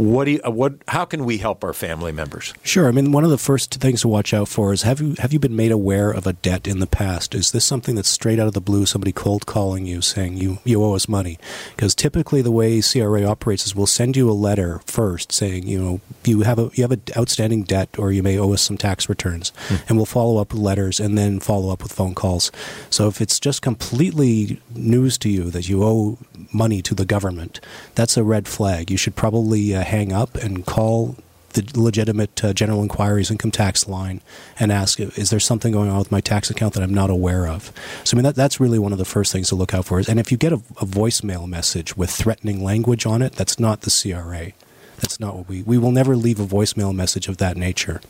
what 0.00 0.24
do 0.24 0.30
you, 0.32 0.40
uh, 0.46 0.50
what, 0.50 0.74
how 0.88 1.04
can 1.04 1.24
we 1.24 1.38
help 1.38 1.62
our 1.62 1.72
family 1.74 2.10
members? 2.10 2.54
Sure. 2.62 2.88
I 2.88 2.90
mean, 2.90 3.12
one 3.12 3.24
of 3.24 3.30
the 3.30 3.38
first 3.38 3.74
things 3.74 4.00
to 4.00 4.08
watch 4.08 4.32
out 4.32 4.48
for 4.48 4.72
is 4.72 4.82
have 4.82 5.00
you 5.00 5.14
have 5.18 5.32
you 5.32 5.38
been 5.38 5.54
made 5.54 5.70
aware 5.70 6.10
of 6.10 6.26
a 6.26 6.32
debt 6.32 6.66
in 6.66 6.78
the 6.78 6.86
past? 6.86 7.34
Is 7.34 7.52
this 7.52 7.64
something 7.64 7.94
that's 7.94 8.08
straight 8.08 8.40
out 8.40 8.46
of 8.46 8.54
the 8.54 8.60
blue? 8.60 8.86
Somebody 8.86 9.12
cold 9.12 9.46
calling 9.46 9.84
you 9.84 10.00
saying 10.00 10.38
you 10.38 10.58
you 10.64 10.82
owe 10.82 10.94
us 10.94 11.08
money? 11.08 11.38
Because 11.76 11.94
typically 11.94 12.40
the 12.40 12.50
way 12.50 12.80
CRA 12.80 13.24
operates 13.24 13.66
is 13.66 13.74
we'll 13.74 13.86
send 13.86 14.16
you 14.16 14.30
a 14.30 14.32
letter 14.32 14.80
first 14.86 15.32
saying 15.32 15.66
you 15.66 15.78
know 15.78 16.00
you 16.24 16.42
have 16.42 16.58
a 16.58 16.70
you 16.74 16.82
have 16.82 16.92
an 16.92 17.02
outstanding 17.16 17.62
debt 17.62 17.90
or 17.98 18.10
you 18.12 18.22
may 18.22 18.38
owe 18.38 18.52
us 18.52 18.62
some 18.62 18.78
tax 18.78 19.08
returns, 19.08 19.52
and 19.88 19.96
we'll 19.96 20.06
follow 20.06 20.38
up 20.38 20.52
with 20.52 20.62
letters 20.62 20.98
and 20.98 21.18
then 21.18 21.40
follow 21.40 21.70
up 21.70 21.82
with 21.82 21.92
phone 21.92 22.14
calls. 22.14 22.50
So 22.88 23.08
if 23.08 23.20
it's 23.20 23.38
just 23.38 23.62
completely 23.62 24.60
news 24.74 25.18
to 25.18 25.28
you 25.28 25.50
that 25.50 25.68
you 25.68 25.84
owe 25.84 26.18
money 26.52 26.82
to 26.82 26.94
the 26.94 27.04
government, 27.04 27.60
that's 27.94 28.16
a 28.16 28.24
red 28.24 28.48
flag. 28.48 28.90
You 28.90 28.96
should 28.96 29.16
probably 29.16 29.74
uh, 29.74 29.84
hang 29.90 30.12
up 30.12 30.36
and 30.36 30.64
call 30.66 31.16
the 31.54 31.68
legitimate 31.74 32.44
uh, 32.44 32.52
general 32.52 32.80
inquiries 32.80 33.30
income 33.30 33.50
tax 33.50 33.88
line 33.88 34.20
and 34.60 34.70
ask 34.70 35.00
is 35.00 35.30
there 35.30 35.40
something 35.40 35.72
going 35.72 35.90
on 35.90 35.98
with 35.98 36.12
my 36.12 36.20
tax 36.20 36.48
account 36.48 36.74
that 36.74 36.82
I'm 36.82 36.94
not 36.94 37.10
aware 37.10 37.48
of 37.48 37.72
so 38.04 38.14
I 38.14 38.16
mean 38.16 38.22
that, 38.24 38.36
that's 38.36 38.60
really 38.60 38.78
one 38.78 38.92
of 38.92 38.98
the 38.98 39.04
first 39.04 39.32
things 39.32 39.48
to 39.48 39.56
look 39.56 39.74
out 39.74 39.86
for 39.86 39.98
is 39.98 40.08
and 40.08 40.20
if 40.20 40.30
you 40.30 40.38
get 40.38 40.52
a, 40.52 40.62
a 40.80 40.86
voicemail 40.86 41.48
message 41.48 41.96
with 41.96 42.10
threatening 42.10 42.62
language 42.62 43.04
on 43.04 43.20
it 43.20 43.32
that's 43.32 43.58
not 43.58 43.80
the 43.80 43.90
CRA 43.90 44.52
that's 45.00 45.18
not 45.18 45.34
what 45.34 45.48
we 45.48 45.62
we 45.62 45.76
will 45.76 45.90
never 45.90 46.14
leave 46.14 46.38
a 46.38 46.46
voicemail 46.46 46.94
message 46.94 47.26
of 47.26 47.38
that 47.38 47.56
nature 47.56 48.00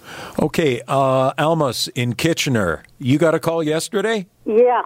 Okay, 0.42 0.80
uh, 0.88 1.32
Almas 1.38 1.88
in 1.94 2.14
Kitchener, 2.14 2.82
you 2.98 3.18
got 3.18 3.34
a 3.34 3.40
call 3.40 3.62
yesterday? 3.62 4.26
Yeah. 4.46 4.82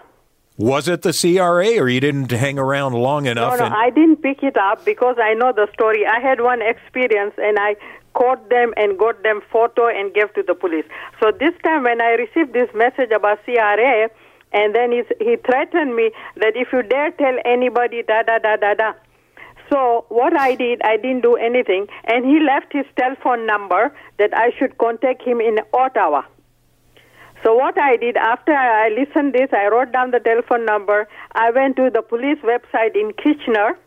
Was 0.56 0.87
it 0.87 1.02
the 1.02 1.12
CRA 1.12 1.80
or 1.80 1.88
you 1.88 1.99
didn't 2.00 2.30
hang 2.30 2.61
around 2.61 2.92
long 2.92 3.26
enough? 3.26 3.58
no, 3.58 3.64
and- 3.64 3.75
I 3.75 3.90
didn't 3.90 4.23
pick 4.23 4.42
it 4.42 4.56
up 4.56 4.84
because 4.84 5.16
I 5.20 5.34
know 5.34 5.52
the 5.52 5.66
story. 5.73 6.06
I 6.06 6.20
had 6.20 6.40
one 6.40 6.62
experience 6.62 7.34
and 7.38 7.58
I 7.58 7.75
caught 8.14 8.49
them 8.50 8.73
and 8.76 8.96
got 8.96 9.23
them 9.25 9.40
photo 9.52 9.88
and 9.88 10.14
gave 10.14 10.32
to 10.34 10.44
the 10.46 10.54
police. 10.54 10.84
So 11.20 11.32
this 11.32 11.54
time 11.64 11.82
when 11.82 12.00
I 12.00 12.12
received 12.12 12.52
this 12.52 12.68
message 12.73 13.11
about 13.11 13.44
CRA, 13.44 14.08
and 14.52 14.73
then 14.73 14.92
he's, 14.92 15.06
he 15.18 15.34
threatened 15.44 15.96
me 15.96 16.12
that 16.37 16.52
if 16.54 16.68
you 16.73 16.84
dare 16.84 17.11
tell 17.11 17.37
anybody 17.44 18.04
da 18.04 18.23
da 18.23 18.38
da 18.38 18.56
da 18.56 18.75
da. 18.75 18.92
So 19.73 20.04
what 20.08 20.38
I 20.38 20.54
did, 20.54 20.80
I 20.84 20.96
didn't 20.96 21.23
do 21.23 21.34
anything, 21.34 21.88
and 22.04 22.25
he 22.25 22.38
left 22.38 22.73
his 22.73 22.87
telephone 22.96 23.46
number 23.46 23.92
that 24.18 24.30
I 24.37 24.52
should 24.56 24.78
contact 24.78 25.23
him 25.23 25.40
in 25.40 25.58
Ottawa. 25.73 26.23
So 27.44 27.54
what 27.54 27.78
I 27.78 27.98
did 27.98 28.16
after 28.16 28.52
I 28.54 28.88
listened 28.88 29.34
this, 29.34 29.50
I 29.52 29.68
wrote 29.68 29.92
down 29.92 30.12
the 30.12 30.18
telephone 30.18 30.64
number. 30.64 31.06
I 31.32 31.50
went 31.50 31.76
to 31.76 31.90
the 31.92 32.00
police 32.00 32.38
website 32.38 32.96
in 32.96 33.12
Kitchener, 33.12 33.78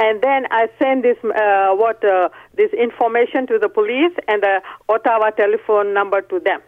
and 0.00 0.20
then 0.20 0.46
I 0.50 0.66
sent 0.76 1.04
this 1.04 1.16
uh, 1.22 1.74
what 1.76 2.04
uh, 2.04 2.30
this 2.56 2.72
information 2.72 3.46
to 3.46 3.60
the 3.60 3.68
police 3.68 4.12
and 4.26 4.42
the 4.42 4.60
Ottawa 4.88 5.30
telephone 5.30 5.94
number 5.94 6.20
to 6.20 6.40
them. 6.40 6.60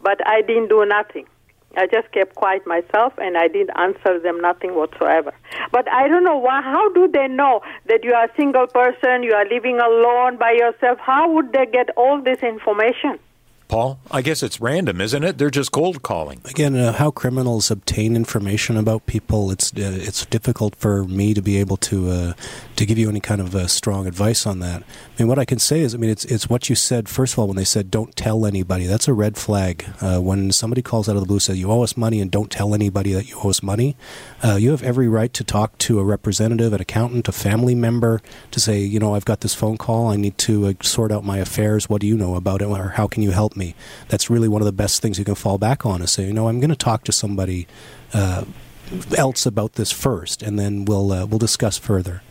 But 0.00 0.26
I 0.26 0.40
didn't 0.40 0.68
do 0.68 0.86
nothing. 0.86 1.26
I 1.76 1.86
just 1.86 2.10
kept 2.12 2.34
quiet 2.34 2.66
myself, 2.66 3.12
and 3.18 3.36
I 3.36 3.48
didn't 3.48 3.76
answer 3.76 4.18
them 4.18 4.40
nothing 4.40 4.74
whatsoever. 4.74 5.34
But 5.70 5.86
I 5.92 6.08
don't 6.08 6.24
know 6.24 6.38
why. 6.38 6.62
How 6.62 6.90
do 6.94 7.08
they 7.12 7.28
know 7.28 7.60
that 7.88 8.04
you 8.04 8.14
are 8.14 8.24
a 8.24 8.32
single 8.38 8.68
person? 8.68 9.22
You 9.22 9.34
are 9.34 9.46
living 9.46 9.80
alone 9.80 10.38
by 10.38 10.52
yourself. 10.52 10.98
How 10.98 11.30
would 11.30 11.52
they 11.52 11.66
get 11.66 11.90
all 11.94 12.22
this 12.22 12.38
information? 12.42 13.18
Paul, 13.68 13.98
I 14.10 14.22
guess 14.22 14.42
it's 14.42 14.60
random, 14.60 15.00
isn't 15.00 15.24
it? 15.24 15.38
They're 15.38 15.50
just 15.50 15.72
cold 15.72 16.02
calling. 16.02 16.40
again 16.44 16.76
uh, 16.76 16.92
how 16.92 17.10
criminals 17.10 17.70
obtain 17.70 18.14
information 18.16 18.76
about 18.76 19.06
people 19.06 19.50
it's 19.50 19.72
uh, 19.72 19.98
it's 20.08 20.24
difficult 20.26 20.76
for 20.76 21.04
me 21.04 21.34
to 21.34 21.42
be 21.42 21.56
able 21.58 21.76
to 21.78 22.08
uh, 22.10 22.32
to 22.76 22.86
give 22.86 22.98
you 22.98 23.08
any 23.08 23.20
kind 23.20 23.40
of 23.40 23.54
uh, 23.54 23.66
strong 23.66 24.06
advice 24.06 24.46
on 24.46 24.60
that. 24.60 24.82
I 24.82 25.22
mean 25.22 25.28
what 25.28 25.38
I 25.38 25.44
can 25.44 25.58
say 25.58 25.80
is 25.80 25.94
I 25.94 25.98
mean 25.98 26.10
it's 26.10 26.24
it's 26.26 26.48
what 26.48 26.68
you 26.68 26.76
said 26.76 27.08
first 27.08 27.32
of 27.34 27.38
all 27.40 27.48
when 27.48 27.56
they 27.56 27.64
said 27.64 27.90
don't 27.90 28.14
tell 28.14 28.46
anybody 28.46 28.86
that's 28.86 29.08
a 29.08 29.14
red 29.14 29.36
flag. 29.36 29.84
Uh, 30.00 30.20
when 30.20 30.52
somebody 30.52 30.82
calls 30.82 31.08
out 31.08 31.16
of 31.16 31.22
the 31.22 31.26
blue 31.26 31.36
and 31.36 31.42
says 31.42 31.58
you 31.58 31.70
owe 31.70 31.82
us 31.82 31.96
money 31.96 32.20
and 32.20 32.30
don't 32.30 32.50
tell 32.50 32.74
anybody 32.74 33.12
that 33.12 33.28
you 33.28 33.36
owe 33.42 33.50
us 33.50 33.62
money 33.62 33.96
uh, 34.44 34.54
you 34.54 34.70
have 34.70 34.82
every 34.82 35.08
right 35.08 35.32
to 35.34 35.42
talk 35.42 35.76
to 35.78 35.98
a 35.98 36.04
representative 36.04 36.72
an 36.72 36.80
accountant 36.80 37.26
a 37.28 37.32
family 37.32 37.74
member 37.74 38.20
to 38.50 38.60
say 38.60 38.78
you 38.80 39.00
know 39.00 39.14
I've 39.14 39.24
got 39.24 39.40
this 39.40 39.54
phone 39.54 39.76
call. 39.76 40.08
I 40.08 40.16
need 40.16 40.38
to 40.38 40.76
sort 40.82 41.10
out 41.10 41.24
my 41.24 41.38
affairs. 41.38 41.88
What 41.88 42.00
do 42.00 42.06
you 42.06 42.16
know 42.16 42.36
about 42.36 42.62
it? 42.62 42.66
Or 42.66 42.88
how 42.90 43.06
can 43.08 43.22
you 43.22 43.30
help 43.32 43.55
me. 43.56 43.74
That's 44.08 44.30
really 44.30 44.48
one 44.48 44.62
of 44.62 44.66
the 44.66 44.72
best 44.72 45.02
things 45.02 45.18
you 45.18 45.24
can 45.24 45.34
fall 45.34 45.58
back 45.58 45.84
on 45.86 46.02
is 46.02 46.10
say 46.10 46.26
you 46.26 46.32
know 46.32 46.48
I'm 46.48 46.60
going 46.60 46.70
to 46.70 46.76
talk 46.76 47.04
to 47.04 47.12
somebody 47.12 47.66
uh, 48.12 48.44
else 49.16 49.46
about 49.46 49.74
this 49.74 49.90
first 49.92 50.42
and 50.42 50.58
then 50.58 50.84
we'll 50.84 51.12
uh, 51.12 51.26
we'll 51.26 51.38
discuss 51.38 51.78
further 51.78 52.22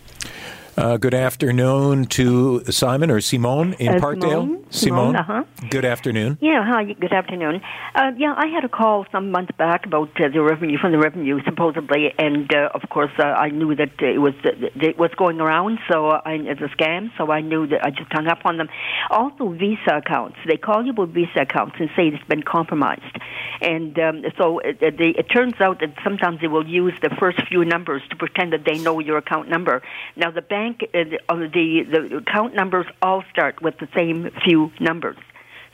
Uh, 0.77 0.97
good 0.97 1.13
afternoon 1.13 2.03
to 2.03 2.61
Simon 2.65 3.09
or 3.09 3.21
Simone 3.21 3.73
in 3.79 3.95
Uh, 3.95 3.97
Parkdale. 3.97 4.29
Simone. 4.29 4.65
Simone, 4.71 5.15
uh-huh. 5.15 5.43
Good 5.69 5.85
afternoon. 5.85 6.37
Yeah, 6.41 6.65
hi, 6.65 6.83
good 6.99 7.13
afternoon. 7.13 7.61
Uh, 7.95 8.11
yeah, 8.17 8.33
I 8.35 8.47
had 8.47 8.65
a 8.65 8.69
call 8.69 9.05
some 9.09 9.31
months 9.31 9.53
back 9.57 9.85
about 9.85 10.09
uh, 10.19 10.27
the 10.27 10.41
revenue 10.41 10.77
from 10.77 10.91
the 10.91 10.97
revenue, 10.97 11.39
supposedly, 11.45 12.13
and 12.19 12.53
uh, 12.53 12.71
of 12.73 12.81
course 12.89 13.11
uh, 13.17 13.23
I 13.23 13.49
knew 13.51 13.73
that 13.75 13.91
it 14.01 14.19
was 14.19 14.33
it 14.43 14.97
was 14.97 15.11
going 15.15 15.39
around, 15.39 15.79
so 15.89 16.07
I, 16.09 16.33
it's 16.51 16.59
a 16.59 16.67
scam. 16.75 17.09
So 17.17 17.31
I 17.31 17.39
knew 17.39 17.67
that 17.67 17.85
I 17.85 17.91
just 17.91 18.11
hung 18.11 18.27
up 18.27 18.39
on 18.43 18.57
them. 18.57 18.67
Also, 19.09 19.53
Visa 19.53 19.95
accounts. 20.03 20.35
They 20.45 20.57
call 20.57 20.83
you 20.83 20.91
about 20.91 21.09
Visa 21.09 21.41
accounts 21.47 21.75
and 21.79 21.89
say 21.95 22.07
it's 22.09 22.27
been 22.27 22.43
compromised, 22.43 23.15
and 23.61 23.97
um, 23.99 24.23
so 24.37 24.59
it, 24.59 24.79
it, 24.81 24.97
they, 24.97 25.11
it 25.21 25.27
turns 25.33 25.55
out 25.61 25.79
that 25.79 25.93
sometimes 26.03 26.41
they 26.41 26.49
will 26.49 26.67
use 26.67 26.93
the 27.01 27.11
first 27.17 27.39
few 27.47 27.63
numbers 27.63 28.01
to 28.09 28.17
pretend 28.17 28.51
that 28.51 28.65
they 28.65 28.77
know 28.79 28.99
your 28.99 29.17
account 29.17 29.47
number. 29.47 29.81
Now 30.17 30.31
the 30.31 30.41
bank, 30.41 30.64
uh, 30.69 31.03
the, 31.03 31.19
uh, 31.29 31.35
the 31.35 31.83
the 31.83 32.17
account 32.17 32.55
numbers 32.55 32.85
all 33.01 33.23
start 33.31 33.61
with 33.61 33.77
the 33.79 33.87
same 33.95 34.29
few 34.43 34.71
numbers. 34.79 35.17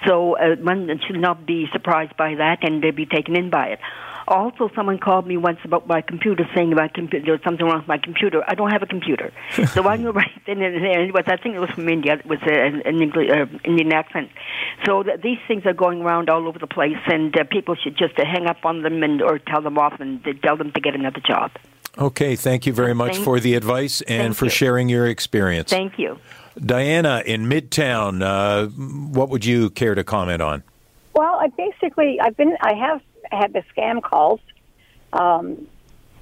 So 0.05 0.35
uh, 0.37 0.55
one 0.55 0.89
should 1.05 1.19
not 1.19 1.45
be 1.45 1.67
surprised 1.71 2.17
by 2.17 2.35
that 2.35 2.63
and 2.63 2.83
uh, 2.83 2.91
be 2.91 3.05
taken 3.05 3.35
in 3.35 3.49
by 3.49 3.67
it. 3.67 3.79
Also, 4.27 4.69
someone 4.75 4.97
called 4.97 5.27
me 5.27 5.35
once 5.35 5.59
about 5.63 5.87
my 5.87 6.01
computer, 6.01 6.47
saying 6.55 6.71
about 6.71 6.93
computer, 6.93 7.25
there 7.25 7.33
was 7.33 7.43
something 7.43 7.65
wrong 7.65 7.79
with 7.79 7.87
my 7.87 7.97
computer. 7.97 8.43
I 8.47 8.55
don't 8.55 8.71
have 8.71 8.83
a 8.83 8.85
computer, 8.85 9.33
so 9.73 9.87
I 9.87 9.97
knew 9.97 10.11
right 10.11 10.31
then 10.45 10.61
and 10.61 10.83
there. 10.83 11.03
It 11.03 11.13
was, 11.13 11.23
I 11.27 11.37
think 11.37 11.55
it 11.55 11.59
was 11.59 11.71
from 11.71 11.89
India. 11.89 12.13
It 12.13 12.25
was 12.25 12.39
uh, 12.45 12.51
an, 12.51 12.81
an 12.85 13.01
English, 13.01 13.29
uh, 13.29 13.45
Indian 13.65 13.91
accent. 13.91 14.29
So 14.85 15.03
th- 15.03 15.21
these 15.21 15.39
things 15.47 15.65
are 15.65 15.73
going 15.73 16.01
around 16.01 16.29
all 16.29 16.47
over 16.47 16.59
the 16.59 16.67
place, 16.67 17.01
and 17.07 17.35
uh, 17.35 17.43
people 17.43 17.75
should 17.75 17.97
just 17.97 18.17
uh, 18.19 18.23
hang 18.25 18.45
up 18.45 18.63
on 18.63 18.83
them 18.83 19.03
and 19.03 19.21
or 19.21 19.39
tell 19.39 19.61
them 19.61 19.77
off 19.77 19.99
and 19.99 20.25
uh, 20.25 20.33
tell 20.43 20.55
them 20.55 20.71
to 20.71 20.79
get 20.79 20.95
another 20.95 21.19
job. 21.19 21.51
Okay, 21.97 22.35
thank 22.35 22.65
you 22.65 22.73
very 22.73 22.93
much 22.93 23.13
Thank- 23.13 23.25
for 23.25 23.39
the 23.39 23.55
advice 23.55 24.01
and 24.01 24.35
for 24.35 24.45
you. 24.45 24.51
sharing 24.51 24.89
your 24.89 25.07
experience. 25.07 25.69
Thank 25.69 25.99
you. 25.99 26.17
Diana 26.65 27.23
in 27.25 27.47
Midtown, 27.47 28.21
uh, 28.21 28.67
what 28.67 29.29
would 29.29 29.45
you 29.45 29.69
care 29.69 29.95
to 29.95 30.03
comment 30.03 30.41
on? 30.41 30.63
Well, 31.13 31.35
I 31.39 31.47
basically 31.47 32.19
I've 32.19 32.35
been 32.37 32.57
I 32.61 32.73
have 32.73 33.01
had 33.31 33.53
the 33.53 33.63
scam 33.75 34.01
calls, 34.01 34.39
um, 35.13 35.67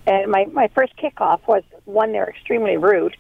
and 0.06 0.32
my 0.32 0.46
my 0.46 0.68
first 0.70 0.96
kickoff 0.98 1.40
was 1.48 1.64
one 1.86 2.12
they're 2.12 2.30
extremely 2.30 2.78
rude, 2.78 3.16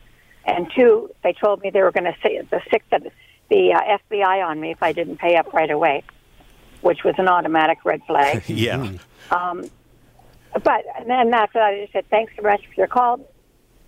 and 0.46 0.72
two 0.75 1.12
they 1.24 1.34
told 1.34 1.62
me 1.62 1.70
they 1.70 1.82
were 1.82 1.91
going 1.91 2.06
to 2.06 2.15
say 2.22 2.41
the 2.50 2.62
sick 2.72 2.84
the, 2.91 3.12
the 3.50 3.74
uh, 3.74 3.98
FBI 4.10 4.46
on 4.46 4.60
me 4.60 4.72
if 4.72 4.82
I 4.84 4.91
didn't 4.94 5.18
pay 5.18 5.36
up 5.36 5.51
right 5.53 5.70
away, 5.72 6.03
which 6.82 7.03
was 7.03 7.15
an 7.18 7.27
automatic 7.27 7.79
red 7.86 8.01
flag. 8.06 8.44
Yeah. 8.48 8.91
um, 9.32 9.65
but 10.63 10.86
and 10.98 11.10
then 11.10 11.34
after 11.34 11.60
that, 11.60 11.74
I 11.74 11.82
just 11.82 11.94
said 11.94 12.10
thanks 12.10 12.34
so 12.36 12.42
much 12.42 12.66
for 12.68 12.74
your 12.75 12.88
call, 12.88 13.20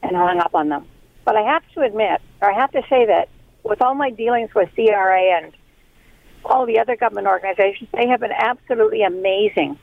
and 0.03 0.15
hung 0.15 0.39
up 0.39 0.55
on 0.55 0.69
them. 0.69 0.87
But 1.25 1.35
I 1.35 1.41
have 1.41 1.63
to 1.73 1.81
admit, 1.81 2.21
or 2.41 2.51
I 2.51 2.59
have 2.59 2.71
to 2.71 2.81
say 2.89 3.05
that 3.05 3.29
with 3.63 3.81
all 3.81 3.95
my 3.95 4.09
dealings 4.09 4.53
with 4.55 4.69
CRA 4.73 5.37
and 5.37 5.53
all 6.43 6.65
the 6.65 6.79
other 6.79 6.95
government 6.95 7.27
organizations, 7.27 7.89
they 7.93 8.07
have 8.07 8.19
been 8.19 8.31
absolutely 8.31 9.03
amazing. 9.03 9.77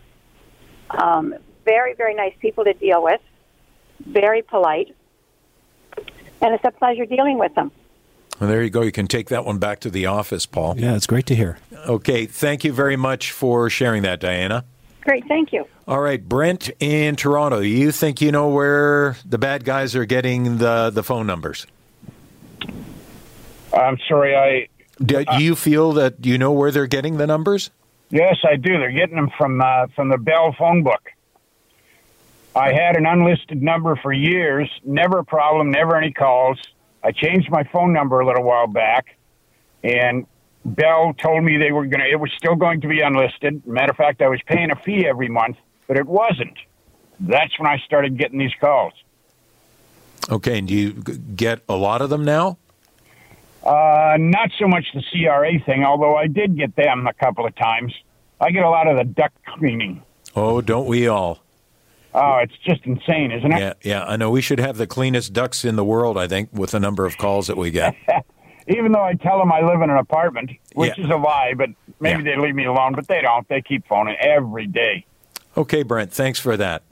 Um, 0.91 1.35
very, 1.65 1.95
very 1.95 2.15
nice 2.15 2.35
people 2.41 2.65
to 2.65 2.73
deal 2.73 3.03
with, 3.03 3.21
very 4.05 4.43
polite, 4.43 4.95
and 6.41 6.55
it's 6.55 6.65
a 6.65 6.71
pleasure 6.71 7.05
dealing 7.05 7.39
with 7.39 7.55
them. 7.55 7.71
Well, 8.41 8.49
there 8.49 8.63
you 8.63 8.71
go. 8.71 8.83
You 8.83 8.93
can 8.93 9.07
take 9.07 9.29
that 9.29 9.45
one 9.45 9.59
back 9.59 9.81
to 9.81 9.91
the 9.91 10.07
office, 10.07 10.47
Paul. 10.47 10.79
yeah 10.79 10.95
it's 10.95 11.07
great 11.07 11.27
to 11.27 11.35
hear 11.35 11.59
Okay, 11.89 12.27
thank 12.27 12.65
you 12.65 12.73
very 12.73 12.97
much 12.97 13.33
for 13.33 13.69
sharing 13.69 14.03
that, 14.03 14.21
Diana. 14.21 14.65
Great, 15.03 15.27
thank 15.27 15.53
you. 15.53 15.67
All 15.87 16.01
right, 16.01 16.23
Brent 16.23 16.71
in 16.81 17.17
Toronto, 17.17 17.61
you 17.61 17.93
think 17.93 18.21
you 18.21 18.31
know 18.31 18.49
where 18.49 19.17
the 19.25 19.39
bad 19.39 19.65
guys 19.65 19.97
are 19.97 20.05
getting 20.05 20.59
the, 20.59 20.91
the 20.91 21.03
phone 21.03 21.27
numbers? 21.27 21.67
I'm 23.73 23.99
sorry, 24.09 24.37
I 24.37 24.69
Do 25.03 25.25
you 25.39 25.55
feel 25.55 25.93
that 25.93 26.25
you 26.25 26.39
know 26.39 26.53
where 26.53 26.71
they're 26.71 26.87
getting 26.87 27.17
the 27.17 27.27
numbers? 27.27 27.71
yes, 28.11 28.37
I 28.45 28.57
do. 28.57 28.79
They're 28.79 28.91
getting 28.91 29.17
them 29.17 29.31
from 29.37 29.61
uh, 29.61 29.87
from 29.95 30.09
the 30.09 30.19
Bell 30.19 30.55
phone 30.59 30.83
book. 30.83 31.11
I 32.57 32.73
had 32.73 32.97
an 32.97 33.07
unlisted 33.07 33.63
number 33.63 33.97
for 33.97 34.13
years, 34.13 34.69
never 34.85 35.19
a 35.19 35.25
problem, 35.25 35.71
never 35.71 35.97
any 35.97 36.13
calls. 36.13 36.59
I 37.05 37.13
changed 37.13 37.51
my 37.51 37.65
phone 37.65 37.93
number 37.93 38.19
a 38.21 38.27
little 38.27 38.43
while 38.43 38.67
back, 38.67 39.17
and 39.85 40.27
Bell 40.65 41.15
told 41.15 41.45
me 41.45 41.57
they 41.57 41.73
were 41.73 41.87
going 41.87 42.01
to. 42.01 42.11
It 42.11 42.21
was 42.21 42.31
still 42.37 42.55
going 42.55 42.81
to 42.83 42.89
be 42.89 43.01
unlisted. 43.01 43.67
Matter 43.67 43.91
of 43.91 43.97
fact, 43.97 44.21
I 44.23 44.29
was 44.29 44.41
paying 44.47 44.71
a 44.71 44.77
fee 44.77 45.07
every 45.07 45.29
month, 45.29 45.57
but 45.87 45.97
it 45.97 46.07
wasn't. 46.07 46.59
That's 47.21 47.59
when 47.59 47.69
I 47.69 47.79
started 47.79 48.19
getting 48.19 48.39
these 48.39 48.55
calls. 48.61 48.93
Okay, 50.31 50.59
and 50.59 50.69
do 50.69 50.75
you 50.75 50.93
get 50.93 51.63
a 51.69 51.77
lot 51.77 52.03
of 52.03 52.11
them 52.11 52.25
now? 52.25 52.59
Uh, 53.65 54.17
not 54.19 54.51
so 54.59 54.69
much 54.69 54.87
the 54.95 55.03
CRA 55.11 55.59
thing, 55.65 55.85
although 55.85 56.17
I 56.17 56.27
did 56.27 56.57
get 56.57 56.77
them 56.77 57.07
a 57.07 57.13
couple 57.13 57.47
of 57.47 57.55
times. 57.57 57.95
I 58.41 58.51
get 58.51 58.65
a 58.65 58.71
lot 58.71 58.87
of 58.87 58.97
the 58.97 59.05
duct 59.05 59.37
cleaning. 59.47 60.03
Oh, 60.37 60.61
don't 60.61 60.87
we 60.87 61.09
all? 61.09 61.43
Oh, 62.15 62.39
it's 62.39 62.57
just 62.65 62.85
insane, 62.85 63.33
isn't 63.33 63.53
it? 63.53 63.59
Yeah, 63.59 63.73
yeah. 63.83 64.05
I 64.05 64.17
know 64.17 64.31
we 64.31 64.41
should 64.41 64.61
have 64.61 64.77
the 64.77 64.87
cleanest 64.87 65.33
ducts 65.33 65.65
in 65.65 65.77
the 65.77 65.85
world. 65.85 66.17
I 66.17 66.27
think 66.27 66.51
with 66.53 66.71
the 66.71 66.81
number 66.81 67.05
of 67.05 67.19
calls 67.19 67.47
that 67.49 67.57
we 67.57 67.71
get. 67.71 67.95
Even 68.69 68.93
though 68.93 69.03
I 69.03 69.15
tell 69.15 69.39
them 69.39 69.51
I 69.51 69.63
live 69.63 69.81
in 69.83 69.91
an 69.91 69.97
apartment, 69.97 70.51
which 70.75 70.97
Yeah. 70.99 71.05
is 71.05 71.11
a 71.11 71.17
lie, 71.17 71.55
but 71.57 71.71
maybe 72.01 72.23
Yeah. 72.23 72.37
they 72.37 72.41
leave 72.43 72.55
me 72.55 72.65
alone, 72.67 72.93
but 72.95 73.09
they 73.09 73.21
don't. 73.23 73.49
They 73.49 73.63
keep 73.63 73.87
phoning 73.89 74.17
every 74.21 74.67
day. 74.67 75.05
Okay, 75.57 75.83
Brent. 75.83 76.13
Thanks 76.13 76.39
for 76.39 76.57
that. 76.57 76.83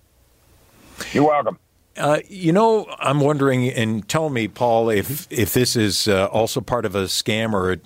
You're 1.13 1.25
welcome. 1.27 1.59
Uh, 1.99 2.19
you 2.29 2.53
know, 2.53 2.87
I'm 2.99 3.21
wondering, 3.21 3.69
and 3.69 4.07
tell 4.09 4.29
me, 4.31 4.49
Paul, 4.49 4.91
if 4.91 5.27
if 5.31 5.53
this 5.55 5.77
is 5.77 6.09
uh, 6.09 6.27
also 6.27 6.61
part 6.61 6.85
of 6.85 6.95
a 6.95 7.05
scam, 7.05 7.53
or 7.53 7.77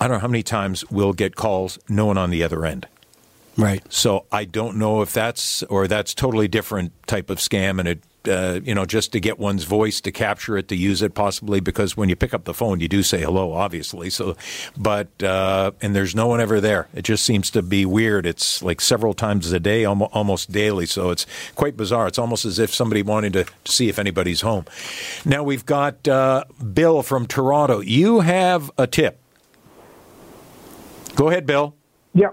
I 0.00 0.06
don't 0.06 0.16
know 0.16 0.18
how 0.20 0.28
many 0.28 0.42
times 0.42 0.88
we'll 0.90 1.12
get 1.12 1.34
calls, 1.36 1.78
no 1.88 2.06
one 2.06 2.18
on 2.18 2.30
the 2.30 2.42
other 2.42 2.64
end. 2.64 2.86
Right. 3.56 3.82
So 3.92 4.24
I 4.30 4.44
don't 4.44 4.76
know 4.76 5.02
if 5.02 5.12
that's 5.12 5.62
or 5.64 5.88
that's 5.88 6.14
totally 6.14 6.46
different 6.48 6.92
type 7.08 7.30
of 7.30 7.38
scam, 7.38 7.78
and 7.80 7.88
it 7.88 8.00
uh, 8.28 8.60
you 8.62 8.74
know 8.74 8.84
just 8.84 9.12
to 9.12 9.20
get 9.20 9.38
one's 9.38 9.64
voice 9.64 10.00
to 10.02 10.12
capture 10.12 10.56
it 10.56 10.68
to 10.68 10.76
use 10.76 11.02
it 11.02 11.14
possibly 11.14 11.60
because 11.60 11.96
when 11.96 12.08
you 12.08 12.16
pick 12.16 12.34
up 12.34 12.44
the 12.44 12.54
phone 12.54 12.80
you 12.80 12.88
do 12.88 13.02
say 13.02 13.20
hello 13.20 13.52
obviously. 13.52 14.10
So 14.10 14.36
but 14.76 15.22
uh, 15.22 15.72
and 15.80 15.94
there's 15.94 16.14
no 16.14 16.26
one 16.26 16.40
ever 16.40 16.60
there. 16.60 16.88
It 16.94 17.02
just 17.02 17.24
seems 17.24 17.50
to 17.50 17.62
be 17.62 17.84
weird. 17.84 18.26
It's 18.26 18.62
like 18.62 18.80
several 18.80 19.14
times 19.14 19.50
a 19.52 19.60
day 19.60 19.84
almost 19.84 20.52
daily. 20.52 20.86
So 20.86 21.10
it's 21.10 21.26
quite 21.54 21.76
bizarre. 21.76 22.06
It's 22.06 22.18
almost 22.18 22.44
as 22.44 22.58
if 22.58 22.74
somebody 22.74 23.02
wanted 23.02 23.32
to, 23.34 23.46
see 23.64 23.88
if 23.88 23.98
anybody's 23.98 24.40
home. 24.42 24.64
Now 25.24 25.42
we've 25.42 25.66
got 25.66 26.06
uh, 26.06 26.44
Bill 26.72 27.02
from 27.02 27.26
Toronto. 27.26 27.80
You 27.80 28.20
have 28.20 28.70
a 28.78 28.86
tip. 28.86 29.18
Go 31.14 31.28
ahead 31.28 31.46
Bill. 31.46 31.74
Yeah. 32.14 32.28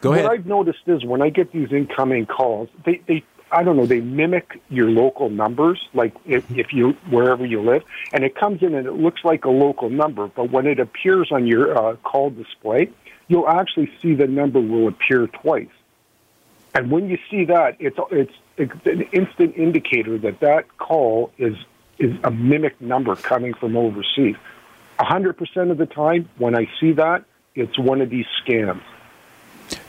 Go 0.00 0.12
ahead. 0.12 0.24
what. 0.24 0.32
I've 0.32 0.46
noticed 0.46 0.80
is 0.86 1.04
when 1.04 1.22
I 1.22 1.30
get 1.30 1.52
these 1.52 1.72
incoming 1.72 2.26
calls, 2.26 2.68
they, 2.84 3.00
they 3.06 3.22
I 3.52 3.62
don't 3.62 3.76
know, 3.76 3.86
they 3.86 4.00
mimic 4.00 4.60
your 4.70 4.90
local 4.90 5.28
numbers, 5.28 5.78
like 5.92 6.14
if, 6.24 6.50
if 6.50 6.72
you 6.72 6.92
wherever 7.10 7.44
you 7.44 7.60
live, 7.60 7.82
and 8.12 8.24
it 8.24 8.34
comes 8.34 8.62
in 8.62 8.74
and 8.74 8.86
it 8.86 8.94
looks 8.94 9.24
like 9.24 9.44
a 9.44 9.50
local 9.50 9.90
number, 9.90 10.26
but 10.28 10.50
when 10.50 10.66
it 10.66 10.80
appears 10.80 11.30
on 11.30 11.46
your 11.46 11.76
uh, 11.76 11.96
call 11.96 12.30
display, 12.30 12.88
you'll 13.28 13.48
actually 13.48 13.90
see 14.00 14.14
the 14.14 14.26
number 14.26 14.60
will 14.60 14.88
appear 14.88 15.26
twice. 15.26 15.68
And 16.74 16.90
when 16.90 17.08
you 17.10 17.18
see 17.30 17.44
that, 17.44 17.76
it's 17.78 17.98
it's, 18.10 18.32
it's 18.56 18.86
an 18.86 19.02
instant 19.12 19.56
indicator 19.56 20.16
that 20.18 20.40
that 20.40 20.78
call 20.78 21.30
is 21.36 21.54
is 21.98 22.16
a 22.24 22.30
mimic 22.30 22.80
number 22.80 23.14
coming 23.16 23.52
from 23.54 23.76
overseas. 23.76 24.36
A 24.98 25.04
hundred 25.04 25.34
percent 25.36 25.70
of 25.70 25.78
the 25.78 25.86
time, 25.86 26.28
when 26.38 26.56
I 26.56 26.68
see 26.80 26.92
that, 26.92 27.24
it's 27.54 27.78
one 27.78 28.00
of 28.00 28.08
these 28.08 28.26
scams. 28.42 28.82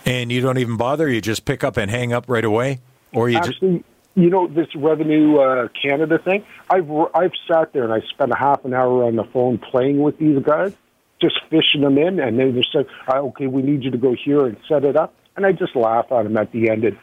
and 0.06 0.32
you 0.32 0.42
don't 0.42 0.58
even 0.58 0.76
bother 0.76 1.10
you 1.10 1.22
just 1.22 1.46
pick 1.46 1.64
up 1.64 1.78
and 1.78 1.90
hang 1.90 2.12
up 2.12 2.26
right 2.28 2.44
away 2.44 2.80
or 3.14 3.30
you 3.30 3.38
just 3.38 3.50
Actually, 3.50 3.84
you 4.16 4.30
know 4.30 4.48
this 4.48 4.68
Revenue 4.76 5.38
uh, 5.38 5.68
Canada 5.70 6.20
thing. 6.20 6.46
I've 6.70 6.90
I've 7.14 7.34
sat 7.48 7.74
there 7.74 7.84
and 7.84 7.94
I 7.94 8.02
spent 8.08 8.32
a 8.32 8.36
half 8.36 8.64
an 8.66 8.74
hour 8.74 9.04
on 9.04 9.16
the 9.16 9.24
phone 9.24 9.58
playing 9.58 10.02
with 10.02 10.18
these 10.18 10.40
guys, 10.44 10.74
just 11.22 11.40
fishing 11.50 11.82
them 11.82 11.98
in, 11.98 12.20
and 12.20 12.40
they 12.40 12.52
just 12.52 12.72
said, 12.72 12.86
"Ah, 13.08 13.18
"Okay, 13.18 13.48
we 13.48 13.62
need 13.62 13.84
you 13.84 13.92
to 13.92 13.98
go 13.98 14.14
here 14.14 14.46
and 14.46 14.58
set 14.68 14.86
it 14.86 14.96
up." 14.96 15.14
And 15.36 15.46
I 15.46 15.52
just 15.52 15.76
laugh 15.76 16.12
at 16.12 16.24
them 16.24 16.38
at 16.38 16.52
the 16.52 16.70
end 16.70 16.84
and 16.84 16.98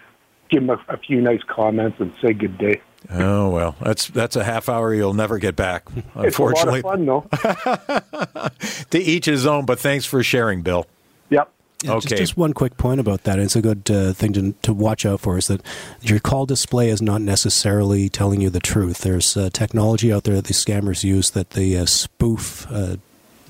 give 0.50 0.66
them 0.66 0.70
a, 0.70 0.92
a 0.92 0.96
few 0.96 1.20
nice 1.20 1.42
comments 1.48 1.98
and 1.98 2.12
say 2.22 2.32
good 2.32 2.56
day. 2.58 2.80
Oh 3.08 3.48
well, 3.48 3.76
that's 3.80 4.08
that's 4.08 4.36
a 4.36 4.44
half 4.44 4.68
hour 4.68 4.94
you'll 4.94 5.14
never 5.14 5.38
get 5.38 5.56
back. 5.56 5.88
Unfortunately, 6.14 6.80
it's 6.84 6.84
a 6.84 6.88
lot 6.88 7.00
of 7.00 7.30
fun 7.30 8.50
though. 8.60 8.84
to 8.90 8.98
each 8.98 9.24
his 9.24 9.46
own. 9.46 9.64
But 9.64 9.80
thanks 9.80 10.04
for 10.04 10.22
sharing, 10.22 10.62
Bill. 10.62 10.86
yep. 11.30 11.50
Yeah, 11.82 11.92
Okay. 11.92 12.10
Just, 12.10 12.16
just 12.20 12.36
one 12.36 12.52
quick 12.52 12.76
point 12.76 13.00
about 13.00 13.24
that. 13.24 13.38
It's 13.38 13.56
a 13.56 13.62
good 13.62 13.90
uh, 13.90 14.12
thing 14.12 14.32
to, 14.34 14.52
to 14.62 14.74
watch 14.74 15.06
out 15.06 15.20
for 15.20 15.38
is 15.38 15.46
that 15.46 15.62
your 16.02 16.20
call 16.20 16.44
display 16.46 16.90
is 16.90 17.00
not 17.00 17.22
necessarily 17.22 18.08
telling 18.08 18.40
you 18.40 18.50
the 18.50 18.60
truth. 18.60 19.00
There's 19.00 19.36
uh, 19.36 19.48
technology 19.52 20.12
out 20.12 20.24
there 20.24 20.34
that 20.34 20.44
these 20.44 20.62
scammers 20.62 21.04
use 21.04 21.30
that 21.30 21.50
they 21.50 21.76
uh, 21.76 21.86
spoof 21.86 22.66
uh, 22.70 22.96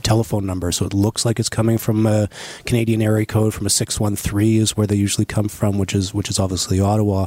telephone 0.03 0.47
number, 0.47 0.73
so 0.73 0.85
it 0.87 0.95
looks 0.95 1.25
like 1.25 1.39
it's 1.39 1.49
coming 1.49 1.79
from 1.79 2.07
a 2.07 2.29
Canadian 2.67 3.03
area 3.03 3.27
code 3.27 3.55
from 3.55 3.67
a 3.67 3.71
six 3.71 4.01
one 4.01 4.17
three 4.17 4.57
is 4.57 4.77
where 4.77 4.87
they 4.87 4.97
usually 4.97 5.25
come 5.25 5.49
from, 5.49 5.79
which 5.79 5.95
is 5.95 6.13
which 6.13 6.29
is 6.29 6.39
obviously 6.39 6.81
Ottawa, 6.81 7.27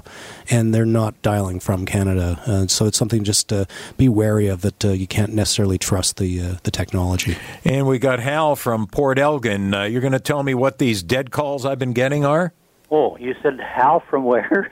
and 0.49 0.73
they're 0.73 0.85
not 0.85 1.19
dialing 1.21 1.59
from 1.59 1.85
Canada. 1.85 2.39
Uh, 2.45 2.67
so 2.67 2.85
it's 2.85 2.97
something 2.97 3.23
just 3.23 3.49
to 3.49 3.67
be 3.97 4.09
wary 4.09 4.47
of 4.47 4.61
that 4.61 4.85
uh, 4.85 4.89
you 4.89 5.07
can't 5.07 5.33
necessarily 5.33 5.77
trust 5.77 6.17
the 6.17 6.41
uh, 6.41 6.55
the 6.63 6.71
technology. 6.71 7.37
And 7.63 7.87
we 7.87 7.99
got 7.99 8.19
Hal 8.19 8.55
from 8.55 8.87
Port 8.87 9.19
Elgin. 9.19 9.73
Uh, 9.73 9.83
you're 9.83 10.01
going 10.01 10.13
to 10.13 10.19
tell 10.19 10.43
me 10.43 10.53
what 10.53 10.77
these 10.77 11.03
dead 11.03 11.31
calls 11.31 11.65
I've 11.65 11.79
been 11.79 11.93
getting 11.93 12.25
are? 12.25 12.53
Oh, 12.91 13.17
you 13.17 13.35
said 13.41 13.59
Hal 13.59 14.01
from 14.09 14.23
where? 14.23 14.71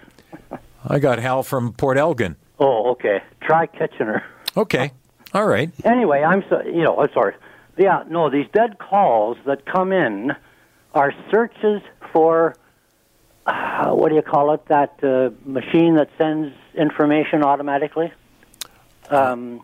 I 0.88 1.00
got 1.00 1.20
Hal 1.20 1.44
from 1.44 1.74
Port 1.74 1.98
Elgin. 1.98 2.36
Oh, 2.60 2.92
okay. 2.92 3.22
Try 3.42 3.66
Kitchener. 3.66 4.24
Okay, 4.56 4.92
all 5.34 5.46
right. 5.48 5.72
Anyway, 5.84 6.22
I'm 6.22 6.44
so 6.50 6.62
you 6.62 6.84
know. 6.84 6.98
I'm 7.00 7.10
sorry. 7.14 7.34
Yeah, 7.78 8.04
no. 8.10 8.30
These 8.30 8.48
dead 8.54 8.78
calls 8.80 9.38
that 9.46 9.66
come 9.66 9.92
in 9.92 10.36
are 10.94 11.14
searches 11.30 11.82
for 12.12 12.56
uh, 13.46 13.92
what 13.92 14.10
do 14.10 14.16
you 14.16 14.22
call 14.22 14.54
it? 14.54 14.66
That 14.68 15.04
uh, 15.04 15.32
machine 15.46 15.96
that 15.96 16.10
sends 16.18 16.54
information 16.76 17.44
automatically. 17.44 18.12
Um, 19.10 19.62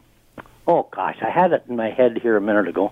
oh 0.67 0.87
gosh, 0.91 1.17
I 1.21 1.29
had 1.29 1.53
it 1.53 1.63
in 1.69 1.75
my 1.75 1.89
head 1.89 2.19
here 2.21 2.35
a 2.37 2.41
minute 2.41 2.67
ago. 2.67 2.91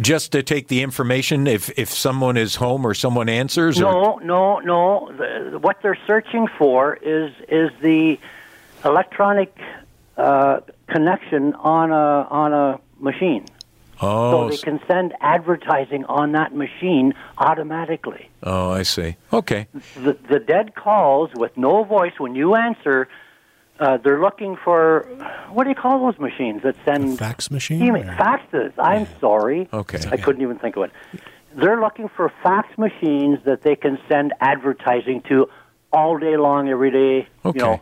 Just 0.00 0.32
to 0.32 0.42
take 0.42 0.68
the 0.68 0.82
information 0.82 1.46
if 1.46 1.76
if 1.78 1.92
someone 1.92 2.36
is 2.36 2.56
home 2.56 2.86
or 2.86 2.94
someone 2.94 3.28
answers. 3.28 3.80
Or, 3.80 3.82
No, 3.92 4.16
no, 4.22 4.58
no. 4.60 5.12
The, 5.16 5.58
what 5.58 5.82
they're 5.82 5.98
searching 6.06 6.46
for 6.58 6.94
is 6.96 7.32
is 7.48 7.70
the 7.80 8.18
electronic 8.84 9.56
uh, 10.16 10.60
connection 10.88 11.54
on 11.54 11.90
a 11.90 12.26
on 12.30 12.52
a 12.52 12.80
machine, 13.00 13.46
oh, 14.00 14.48
so 14.48 14.50
they 14.50 14.56
can 14.56 14.80
send 14.86 15.14
advertising 15.20 16.04
on 16.06 16.32
that 16.32 16.54
machine 16.54 17.14
automatically. 17.38 18.28
oh, 18.42 18.70
I 18.70 18.82
see. 18.82 19.16
Okay. 19.32 19.66
The 19.94 20.16
the 20.28 20.38
dead 20.38 20.74
calls 20.74 21.30
with 21.34 21.56
no 21.56 21.84
voice 21.84 22.12
when 22.18 22.34
you 22.34 22.54
answer. 22.54 23.08
Uh, 23.80 23.96
they're 23.96 24.20
looking 24.20 24.56
for 24.64 25.02
what 25.50 25.62
do 25.64 25.70
you 25.70 25.76
call 25.76 26.04
those 26.04 26.18
machines 26.18 26.62
that 26.64 26.74
send 26.84 27.16
Fax 27.18 27.48
machine. 27.50 27.80
Email, 27.80 28.08
or- 28.10 28.14
faxes. 28.14 28.72
I'm 28.76 29.06
sorry. 29.20 29.68
Okay. 29.72 30.00
I 30.10 30.16
couldn't 30.16 30.42
even 30.42 30.58
think 30.58 30.76
of 30.76 30.82
it. 30.84 30.90
They're 31.54 31.80
looking 31.80 32.08
for 32.08 32.32
fax 32.42 32.76
machines 32.76 33.38
that 33.44 33.62
they 33.62 33.76
can 33.76 33.98
send 34.08 34.34
advertising 34.40 35.22
to 35.28 35.48
all 35.92 36.18
day 36.18 36.36
long, 36.36 36.68
every 36.68 36.90
day. 36.90 37.28
Okay. 37.44 37.58
You 37.60 37.64
know, 37.64 37.80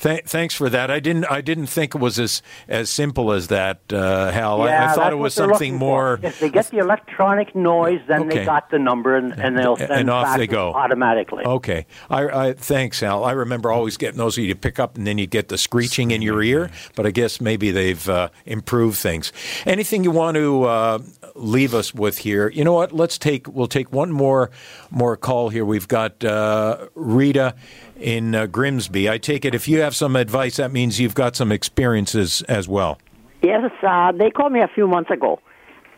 Th- 0.00 0.24
thanks 0.24 0.54
for 0.54 0.70
that. 0.70 0.90
I 0.90 1.00
didn't. 1.00 1.24
I 1.24 1.40
didn't 1.40 1.66
think 1.66 1.94
it 1.94 1.98
was 2.00 2.18
as 2.20 2.40
as 2.68 2.88
simple 2.88 3.32
as 3.32 3.48
that, 3.48 3.80
uh, 3.92 4.30
Hal. 4.30 4.62
I, 4.62 4.86
I 4.86 4.92
thought 4.92 5.12
it 5.12 5.16
was 5.16 5.34
something 5.34 5.74
more. 5.76 6.20
If 6.22 6.38
they 6.38 6.50
get 6.50 6.68
the 6.70 6.78
electronic 6.78 7.54
noise, 7.56 8.00
then 8.06 8.22
Okay. 8.22 8.38
they 8.38 8.44
got 8.44 8.70
the 8.70 8.78
number, 8.78 9.16
and, 9.16 9.32
and 9.32 9.58
they'll 9.58 9.76
send 9.76 9.90
And 9.90 10.08
off 10.10 10.36
they 10.36 10.46
go. 10.46 10.72
automatically. 10.72 11.44
Okay. 11.44 11.86
I, 12.08 12.28
I 12.48 12.52
thanks, 12.52 13.00
Hal. 13.00 13.24
I 13.24 13.32
remember 13.32 13.72
always 13.72 13.96
getting 13.96 14.18
those 14.18 14.36
you 14.38 14.54
pick 14.54 14.78
up 14.78 14.96
and 14.96 15.04
then 15.06 15.18
you 15.18 15.26
get 15.26 15.48
the 15.48 15.58
screeching 15.58 16.12
in 16.12 16.22
your 16.22 16.42
ear. 16.42 16.70
But 16.94 17.04
I 17.06 17.10
guess 17.10 17.40
maybe 17.40 17.70
they've 17.72 18.08
uh, 18.08 18.28
improved 18.46 18.98
things. 18.98 19.32
Anything 19.66 20.04
you 20.04 20.12
want 20.12 20.36
to 20.36 20.62
uh, 20.64 20.98
leave 21.34 21.74
us 21.74 21.92
with 21.92 22.18
here? 22.18 22.50
You 22.50 22.62
know 22.62 22.72
what? 22.72 22.92
Let's 22.92 23.18
take. 23.18 23.48
We'll 23.48 23.66
take 23.66 23.92
one 23.92 24.12
more 24.12 24.50
more 24.90 25.16
call 25.16 25.48
here. 25.48 25.64
We've 25.64 25.88
got 25.88 26.22
uh, 26.24 26.86
Rita 26.94 27.56
in 28.00 28.34
uh, 28.36 28.46
Grimsby. 28.46 29.10
I 29.10 29.18
take 29.18 29.44
it 29.44 29.56
if 29.56 29.66
you 29.66 29.80
have 29.80 29.87
some 29.94 30.16
advice, 30.16 30.56
that 30.56 30.72
means 30.72 31.00
you've 31.00 31.14
got 31.14 31.36
some 31.36 31.52
experiences 31.52 32.42
as 32.42 32.68
well. 32.68 32.98
Yes, 33.42 33.70
uh, 33.86 34.12
they 34.12 34.30
called 34.30 34.52
me 34.52 34.60
a 34.60 34.68
few 34.68 34.88
months 34.88 35.10
ago, 35.10 35.40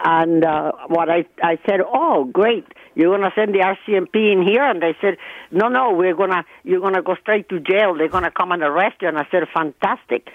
and 0.05 0.45
uh, 0.45 0.73
what 0.89 1.09
I 1.09 1.25
I 1.43 1.59
said, 1.67 1.81
oh 1.87 2.25
great, 2.25 2.67
you're 2.95 3.17
gonna 3.17 3.33
send 3.35 3.55
the 3.55 3.61
RCMP 3.61 4.33
in 4.33 4.43
here, 4.43 4.63
and 4.63 4.83
they 4.83 4.95
said, 5.01 5.17
no, 5.51 5.69
no, 5.69 5.93
we're 5.93 6.15
gonna 6.15 6.45
you're 6.65 6.81
gonna 6.81 7.03
go 7.03 7.15
straight 7.21 7.49
to 7.49 7.59
jail. 7.61 7.97
They're 7.97 8.09
gonna 8.09 8.31
come 8.31 8.53
and 8.53 8.63
arrest 8.63 8.97
you, 9.01 9.09
and 9.09 9.19
I 9.19 9.27
said, 9.31 9.45
fantastic. 9.55 10.29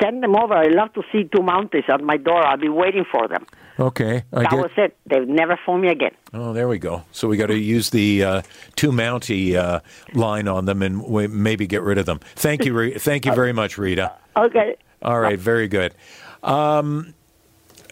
Send 0.00 0.22
them 0.22 0.34
over. 0.36 0.54
I 0.54 0.66
love 0.68 0.92
to 0.94 1.02
see 1.12 1.24
two 1.24 1.42
Mounties 1.42 1.88
at 1.88 2.00
my 2.02 2.16
door. 2.16 2.44
I'll 2.44 2.56
be 2.56 2.68
waiting 2.68 3.04
for 3.10 3.28
them. 3.28 3.46
Okay. 3.78 4.24
I 4.32 4.42
that 4.42 4.50
get- 4.50 4.60
was 4.60 4.70
it. 4.76 4.96
They've 5.06 5.26
never 5.28 5.58
phoned 5.64 5.82
me 5.82 5.88
again. 5.88 6.12
Oh, 6.32 6.52
there 6.52 6.68
we 6.68 6.78
go. 6.78 7.02
So 7.12 7.28
we 7.28 7.36
got 7.36 7.46
to 7.46 7.58
use 7.58 7.90
the 7.90 8.24
uh, 8.24 8.42
two 8.76 8.90
Mountie 8.90 9.54
uh, 9.54 9.80
line 10.14 10.48
on 10.48 10.64
them 10.64 10.82
and 10.82 11.02
we 11.04 11.26
maybe 11.26 11.66
get 11.66 11.82
rid 11.82 11.98
of 11.98 12.06
them. 12.06 12.20
Thank 12.36 12.64
you, 12.64 12.74
Re- 12.74 12.98
thank 12.98 13.26
you 13.26 13.34
very 13.34 13.52
much, 13.52 13.78
Rita. 13.78 14.12
Okay. 14.36 14.76
All 15.02 15.18
right, 15.18 15.38
very 15.38 15.68
good. 15.68 15.94
Um, 16.42 17.14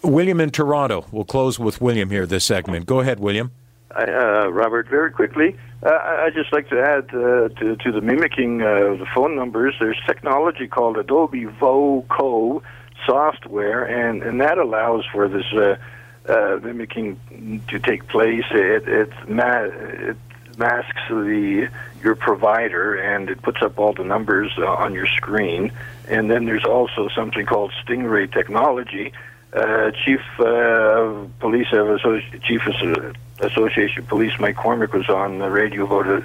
William 0.02 0.40
in 0.40 0.50
Toronto. 0.50 1.06
We'll 1.12 1.24
close 1.24 1.58
with 1.58 1.80
William 1.80 2.10
here 2.10 2.24
this 2.26 2.44
segment. 2.44 2.86
Go 2.86 3.00
ahead, 3.00 3.20
William. 3.20 3.50
Uh, 3.94 4.50
Robert, 4.52 4.88
very 4.88 5.10
quickly, 5.10 5.56
uh, 5.82 5.90
I'd 5.90 6.34
just 6.34 6.52
like 6.52 6.68
to 6.68 6.80
add 6.80 7.12
uh, 7.12 7.48
to, 7.48 7.76
to, 7.76 7.92
the 7.92 8.00
mimicking 8.00 8.62
uh, 8.62 8.94
the 8.94 9.06
phone 9.14 9.34
numbers. 9.34 9.74
There's 9.80 9.98
technology 10.06 10.68
called 10.68 10.96
Adobe 10.96 11.44
Voco 11.44 12.62
software, 13.04 13.84
and, 13.84 14.22
and 14.22 14.40
that 14.40 14.58
allows 14.58 15.04
for 15.12 15.28
this 15.28 15.46
uh, 15.52 15.76
uh, 16.28 16.60
mimicking 16.62 17.64
to 17.68 17.78
take 17.80 18.06
place. 18.06 18.44
It, 18.52 18.86
it, 18.86 19.28
ma- 19.28 19.64
it 19.64 20.16
masks 20.56 21.00
the 21.08 21.68
your 22.02 22.14
provider, 22.14 22.94
and 22.94 23.28
it 23.28 23.42
puts 23.42 23.60
up 23.60 23.78
all 23.78 23.92
the 23.92 24.04
numbers 24.04 24.56
on 24.58 24.94
your 24.94 25.06
screen. 25.06 25.72
And 26.08 26.30
then 26.30 26.44
there's 26.44 26.64
also 26.64 27.08
something 27.08 27.44
called 27.44 27.72
Stingray 27.84 28.32
technology. 28.32 29.12
Chief 30.04 30.20
Police 31.40 31.72
of 31.72 32.00
Chief 32.42 32.62
Association 33.40 34.06
Police 34.06 34.38
Mike 34.38 34.56
Cormick 34.56 34.92
was 34.92 35.08
on 35.08 35.38
the 35.38 35.50
radio 35.50 35.84
about 35.84 36.06
it 36.06 36.24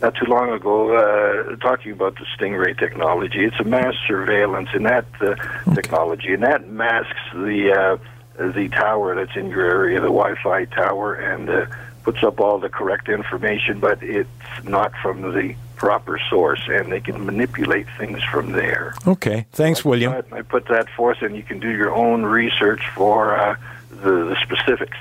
not 0.00 0.14
too 0.14 0.26
long 0.26 0.50
ago 0.50 0.94
uh, 0.94 1.56
talking 1.56 1.92
about 1.92 2.16
the 2.16 2.24
Stingray 2.36 2.78
technology. 2.78 3.44
It's 3.44 3.58
a 3.58 3.64
mass 3.64 3.94
surveillance 4.06 4.68
in 4.74 4.84
that 4.84 5.06
uh, 5.20 5.26
okay. 5.26 5.74
technology, 5.74 6.32
and 6.32 6.42
that 6.42 6.68
masks 6.68 7.18
the 7.32 7.72
uh, 7.72 8.52
the 8.52 8.68
tower 8.68 9.14
that's 9.16 9.36
in 9.36 9.50
your 9.50 9.64
area, 9.64 10.00
the 10.00 10.06
Wi-Fi 10.06 10.66
tower, 10.66 11.14
and 11.14 11.50
uh, 11.50 11.66
puts 12.04 12.22
up 12.22 12.38
all 12.38 12.58
the 12.58 12.68
correct 12.68 13.08
information, 13.08 13.80
but 13.80 14.00
it's 14.02 14.28
not 14.62 14.92
from 15.02 15.22
the 15.22 15.54
proper 15.78 16.20
source, 16.28 16.60
and 16.68 16.92
they 16.92 17.00
can 17.00 17.24
manipulate 17.24 17.86
things 17.96 18.22
from 18.24 18.52
there. 18.52 18.94
Okay, 19.06 19.46
thanks, 19.52 19.84
I 19.84 19.88
William. 19.88 20.12
I 20.32 20.42
put 20.42 20.66
that 20.68 20.90
forth, 20.90 21.22
and 21.22 21.36
you 21.36 21.42
can 21.42 21.58
do 21.60 21.70
your 21.70 21.94
own 21.94 22.24
research 22.24 22.82
for 22.94 23.38
uh, 23.38 23.56
the, 23.90 24.24
the 24.30 24.36
specifics. 24.42 24.96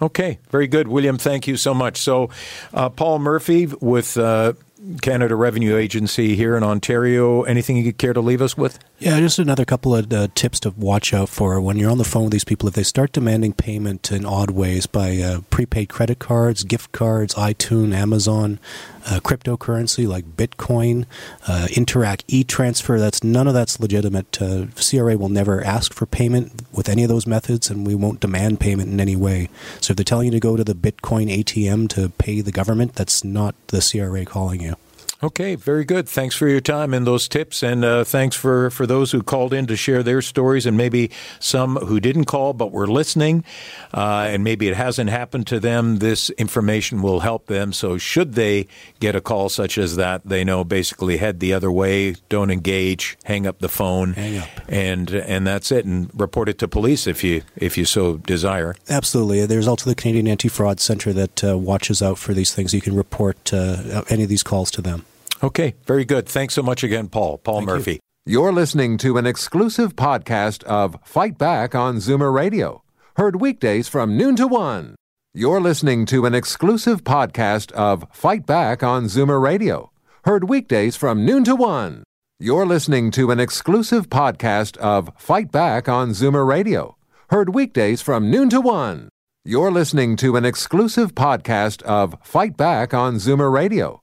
Okay, 0.00 0.38
very 0.50 0.66
good, 0.66 0.88
William. 0.88 1.18
Thank 1.18 1.46
you 1.46 1.56
so 1.56 1.74
much. 1.74 1.98
So, 1.98 2.30
uh, 2.72 2.88
Paul 2.88 3.18
Murphy 3.18 3.66
with 3.66 4.16
uh, 4.16 4.54
Canada 5.02 5.36
Revenue 5.36 5.76
Agency 5.76 6.36
here 6.36 6.56
in 6.56 6.62
Ontario. 6.62 7.42
Anything 7.42 7.76
you 7.76 7.84
could 7.84 7.98
care 7.98 8.12
to 8.12 8.20
leave 8.20 8.40
us 8.40 8.56
with? 8.56 8.78
Yeah, 8.98 9.20
just 9.20 9.38
another 9.38 9.64
couple 9.64 9.94
of 9.94 10.10
uh, 10.12 10.28
tips 10.34 10.60
to 10.60 10.70
watch 10.70 11.12
out 11.12 11.28
for 11.28 11.60
when 11.60 11.76
you're 11.76 11.90
on 11.90 11.98
the 11.98 12.04
phone 12.04 12.24
with 12.24 12.32
these 12.32 12.44
people. 12.44 12.68
If 12.68 12.74
they 12.74 12.82
start 12.82 13.12
demanding 13.12 13.52
payment 13.52 14.10
in 14.10 14.24
odd 14.24 14.50
ways 14.50 14.86
by 14.86 15.18
uh, 15.18 15.40
prepaid 15.50 15.90
credit 15.90 16.18
cards, 16.18 16.64
gift 16.64 16.92
cards, 16.92 17.34
iTunes, 17.34 17.92
Amazon, 17.92 18.58
uh, 19.06 19.20
cryptocurrency 19.20 20.06
like 20.06 20.36
Bitcoin, 20.36 21.06
uh, 21.46 21.66
Interac 21.70 22.22
e-transfer, 22.28 22.98
that's 22.98 23.24
none 23.24 23.46
of 23.46 23.54
that's 23.54 23.80
legitimate. 23.80 24.40
Uh, 24.40 24.66
CRA 24.74 25.16
will 25.16 25.28
never 25.28 25.62
ask 25.64 25.92
for 25.92 26.06
payment 26.06 26.62
with 26.72 26.88
any 26.88 27.02
of 27.02 27.08
those 27.08 27.26
methods, 27.26 27.70
and 27.70 27.86
we 27.86 27.94
won't 27.94 28.20
demand 28.20 28.60
payment 28.60 28.90
in 28.90 29.00
any 29.00 29.16
way. 29.16 29.48
So 29.80 29.92
if 29.92 29.96
they're 29.96 30.04
telling 30.04 30.26
you 30.26 30.32
to 30.32 30.40
go 30.40 30.56
to 30.56 30.64
the 30.64 30.74
Bitcoin 30.74 31.30
ATM 31.30 31.88
to 31.90 32.10
pay 32.10 32.40
the 32.40 32.52
government, 32.52 32.94
that's 32.94 33.24
not 33.24 33.54
the 33.68 33.80
CRA 33.80 34.24
calling 34.24 34.60
you. 34.60 34.76
Okay, 35.22 35.54
very 35.54 35.84
good. 35.84 36.08
Thanks 36.08 36.34
for 36.34 36.48
your 36.48 36.62
time 36.62 36.94
and 36.94 37.06
those 37.06 37.28
tips, 37.28 37.62
and 37.62 37.84
uh, 37.84 38.04
thanks 38.04 38.34
for, 38.34 38.70
for 38.70 38.86
those 38.86 39.12
who 39.12 39.22
called 39.22 39.52
in 39.52 39.66
to 39.66 39.76
share 39.76 40.02
their 40.02 40.22
stories, 40.22 40.64
and 40.64 40.78
maybe 40.78 41.10
some 41.38 41.76
who 41.76 42.00
didn't 42.00 42.24
call 42.24 42.54
but 42.54 42.72
were 42.72 42.86
listening, 42.86 43.44
uh, 43.92 44.28
and 44.30 44.42
maybe 44.42 44.66
it 44.66 44.74
hasn't 44.74 45.10
happened 45.10 45.46
to 45.48 45.60
them. 45.60 45.98
This 45.98 46.30
information 46.30 47.02
will 47.02 47.20
help 47.20 47.48
them. 47.48 47.74
So, 47.74 47.98
should 47.98 48.32
they 48.32 48.66
get 48.98 49.14
a 49.14 49.20
call 49.20 49.50
such 49.50 49.76
as 49.76 49.96
that, 49.96 50.22
they 50.24 50.42
know 50.42 50.64
basically 50.64 51.18
head 51.18 51.40
the 51.40 51.52
other 51.52 51.70
way, 51.70 52.14
don't 52.30 52.50
engage, 52.50 53.18
hang 53.24 53.46
up 53.46 53.58
the 53.58 53.68
phone, 53.68 54.14
hang 54.14 54.38
up, 54.38 54.48
and 54.70 55.10
and 55.10 55.46
that's 55.46 55.70
it, 55.70 55.84
and 55.84 56.10
report 56.18 56.48
it 56.48 56.58
to 56.60 56.68
police 56.68 57.06
if 57.06 57.22
you 57.22 57.42
if 57.56 57.76
you 57.76 57.84
so 57.84 58.16
desire. 58.16 58.74
Absolutely. 58.88 59.44
There's 59.44 59.68
also 59.68 59.90
the 59.90 59.94
Canadian 59.94 60.28
Anti 60.28 60.48
Fraud 60.48 60.80
Center 60.80 61.12
that 61.12 61.44
uh, 61.44 61.58
watches 61.58 62.00
out 62.00 62.16
for 62.16 62.32
these 62.32 62.54
things. 62.54 62.72
You 62.72 62.80
can 62.80 62.96
report 62.96 63.52
uh, 63.52 64.02
any 64.08 64.22
of 64.22 64.30
these 64.30 64.42
calls 64.42 64.70
to 64.70 64.80
them. 64.80 65.04
Okay, 65.42 65.74
very 65.86 66.04
good. 66.04 66.28
Thanks 66.28 66.54
so 66.54 66.62
much 66.62 66.84
again, 66.84 67.08
Paul. 67.08 67.38
Paul 67.38 67.60
Thank 67.60 67.68
Murphy. 67.68 67.92
You. 67.92 67.98
You're 68.26 68.52
listening 68.52 68.98
to 68.98 69.16
an 69.16 69.26
exclusive 69.26 69.96
podcast 69.96 70.62
of 70.64 70.98
Fight 71.02 71.38
Back 71.38 71.74
on 71.74 71.96
Zoomer 71.96 72.32
Radio, 72.32 72.82
heard 73.16 73.40
weekdays 73.40 73.88
from 73.88 74.18
noon 74.18 74.36
to 74.36 74.46
one. 74.46 74.96
You're 75.32 75.60
listening 75.60 76.04
to 76.06 76.26
an 76.26 76.34
exclusive 76.34 77.04
podcast 77.04 77.72
of 77.72 78.04
Fight 78.12 78.44
Back 78.44 78.82
on 78.82 79.04
Zoomer 79.04 79.40
Radio, 79.40 79.90
heard 80.24 80.48
weekdays 80.48 80.96
from 80.96 81.24
noon 81.24 81.44
to 81.44 81.56
one. 81.56 82.04
You're 82.38 82.66
listening 82.66 83.10
to 83.12 83.30
an 83.30 83.40
exclusive 83.40 84.10
podcast 84.10 84.76
of 84.76 85.10
Fight 85.16 85.50
Back 85.50 85.88
on 85.88 86.10
Zoomer 86.10 86.46
Radio, 86.46 86.96
heard 87.30 87.54
weekdays 87.54 88.02
from 88.02 88.30
noon 88.30 88.50
to 88.50 88.60
one. 88.60 89.08
You're 89.46 89.70
listening 89.70 90.16
to 90.16 90.36
an 90.36 90.44
exclusive 90.44 91.14
podcast 91.14 91.80
of 91.82 92.14
Fight 92.22 92.58
Back 92.58 92.92
on 92.92 93.14
Zoomer 93.14 93.50
Radio 93.50 94.02